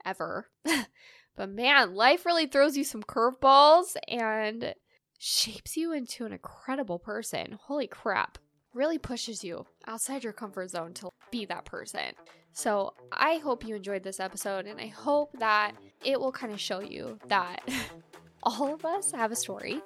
ever. 0.04 0.50
but 1.36 1.48
man, 1.48 1.94
life 1.94 2.26
really 2.26 2.46
throws 2.46 2.76
you 2.76 2.84
some 2.84 3.02
curveballs 3.02 3.96
and 4.08 4.74
shapes 5.18 5.76
you 5.76 5.92
into 5.92 6.26
an 6.26 6.32
incredible 6.32 6.98
person. 6.98 7.58
Holy 7.66 7.86
crap 7.86 8.38
really 8.76 8.98
pushes 8.98 9.42
you 9.42 9.66
outside 9.86 10.22
your 10.22 10.32
comfort 10.34 10.70
zone 10.70 10.92
to 10.94 11.08
be 11.30 11.46
that 11.46 11.64
person. 11.64 12.12
So 12.52 12.92
I 13.10 13.36
hope 13.38 13.66
you 13.66 13.74
enjoyed 13.74 14.02
this 14.02 14.20
episode 14.20 14.66
and 14.66 14.80
I 14.80 14.86
hope 14.86 15.30
that 15.38 15.72
it 16.04 16.20
will 16.20 16.32
kind 16.32 16.52
of 16.52 16.60
show 16.60 16.80
you 16.80 17.18
that 17.28 17.66
all 18.46 18.72
of 18.72 18.84
us 18.84 19.10
have 19.10 19.32
a 19.32 19.36
story 19.36 19.80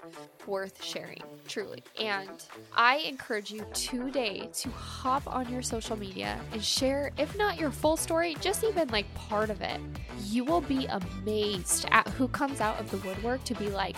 worth 0.46 0.85
sharing, 0.85 1.23
truly. 1.49 1.83
And 1.99 2.29
I 2.75 2.99
encourage 2.99 3.51
you 3.51 3.64
today 3.73 4.51
to 4.53 4.68
hop 4.68 5.27
on 5.27 5.51
your 5.51 5.62
social 5.62 5.96
media 5.96 6.38
and 6.53 6.62
share, 6.62 7.11
if 7.16 7.37
not 7.38 7.59
your 7.59 7.70
full 7.70 7.96
story, 7.96 8.37
just 8.42 8.62
even 8.62 8.88
like 8.88 9.12
part 9.14 9.49
of 9.49 9.62
it. 9.62 9.81
You 10.27 10.44
will 10.44 10.61
be 10.61 10.87
amazed 10.87 11.87
at 11.90 12.07
who 12.09 12.29
comes 12.29 12.61
out 12.61 12.79
of 12.79 12.90
the 12.90 12.99
woodwork 12.99 13.42
to 13.44 13.55
be 13.55 13.70
like, 13.70 13.96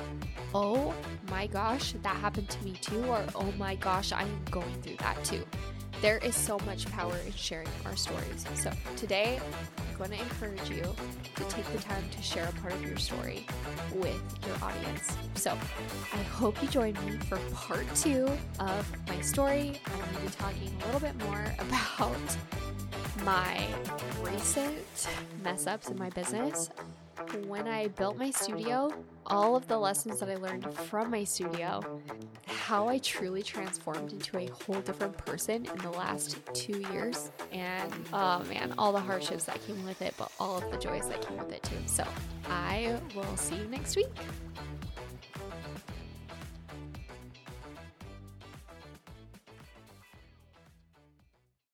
oh 0.54 0.94
my 1.28 1.48
gosh, 1.48 1.94
that 2.00 2.16
happened 2.16 2.48
to 2.50 2.64
me 2.64 2.74
too, 2.80 3.04
or 3.06 3.24
oh 3.34 3.52
my 3.58 3.74
gosh, 3.74 4.12
I 4.12 4.22
am 4.22 4.44
going 4.52 4.80
through 4.80 4.98
that 4.98 5.22
too. 5.24 5.44
There 6.02 6.18
is 6.18 6.34
so 6.34 6.58
much 6.66 6.90
power 6.90 7.16
in 7.24 7.32
sharing 7.32 7.68
our 7.86 7.94
stories. 7.94 8.44
So 8.56 8.72
today, 8.96 9.38
I'm 9.78 9.96
going 9.96 10.10
to 10.10 10.18
encourage 10.18 10.68
you 10.68 10.82
to 10.82 11.44
take 11.44 11.64
the 11.66 11.78
time 11.78 12.02
to 12.10 12.20
share 12.20 12.48
a 12.48 12.52
part 12.60 12.72
of 12.72 12.84
your 12.84 12.96
story 12.96 13.46
with 13.94 14.20
your 14.44 14.56
audience. 14.64 15.16
So 15.36 15.56
I 16.12 16.22
hope 16.22 16.60
you 16.60 16.66
join 16.66 16.94
me 17.06 17.18
for 17.28 17.38
part 17.54 17.86
two 17.94 18.28
of 18.58 18.92
my 19.06 19.20
story. 19.20 19.80
I'm 19.86 20.00
going 20.00 20.14
to 20.14 20.20
be 20.22 20.28
talking 20.30 20.76
a 20.82 20.86
little 20.86 21.00
bit 21.00 21.16
more 21.24 21.54
about 21.60 22.36
my 23.24 23.64
recent 24.24 25.08
mess 25.44 25.68
ups 25.68 25.88
in 25.88 25.96
my 25.96 26.10
business 26.10 26.68
when 27.46 27.68
I 27.68 27.88
built 27.88 28.16
my 28.16 28.30
studio, 28.30 28.92
all 29.26 29.56
of 29.56 29.66
the 29.68 29.78
lessons 29.78 30.20
that 30.20 30.28
I 30.28 30.36
learned 30.36 30.72
from 30.74 31.10
my 31.10 31.24
studio, 31.24 32.00
how 32.46 32.88
I 32.88 32.98
truly 32.98 33.42
transformed 33.42 34.12
into 34.12 34.38
a 34.38 34.46
whole 34.46 34.80
different 34.80 35.16
person 35.18 35.66
in 35.66 35.78
the 35.78 35.90
last 35.90 36.38
two 36.54 36.80
years. 36.92 37.30
And 37.52 37.92
oh 38.12 38.42
man, 38.44 38.74
all 38.78 38.92
the 38.92 39.00
hardships 39.00 39.44
that 39.44 39.64
came 39.66 39.84
with 39.84 40.02
it, 40.02 40.14
but 40.16 40.30
all 40.40 40.58
of 40.58 40.70
the 40.70 40.78
joys 40.78 41.08
that 41.08 41.26
came 41.26 41.38
with 41.38 41.52
it 41.52 41.62
too. 41.62 41.76
So 41.86 42.04
I 42.48 42.98
will 43.14 43.36
see 43.36 43.56
you 43.56 43.66
next 43.66 43.96
week. 43.96 44.08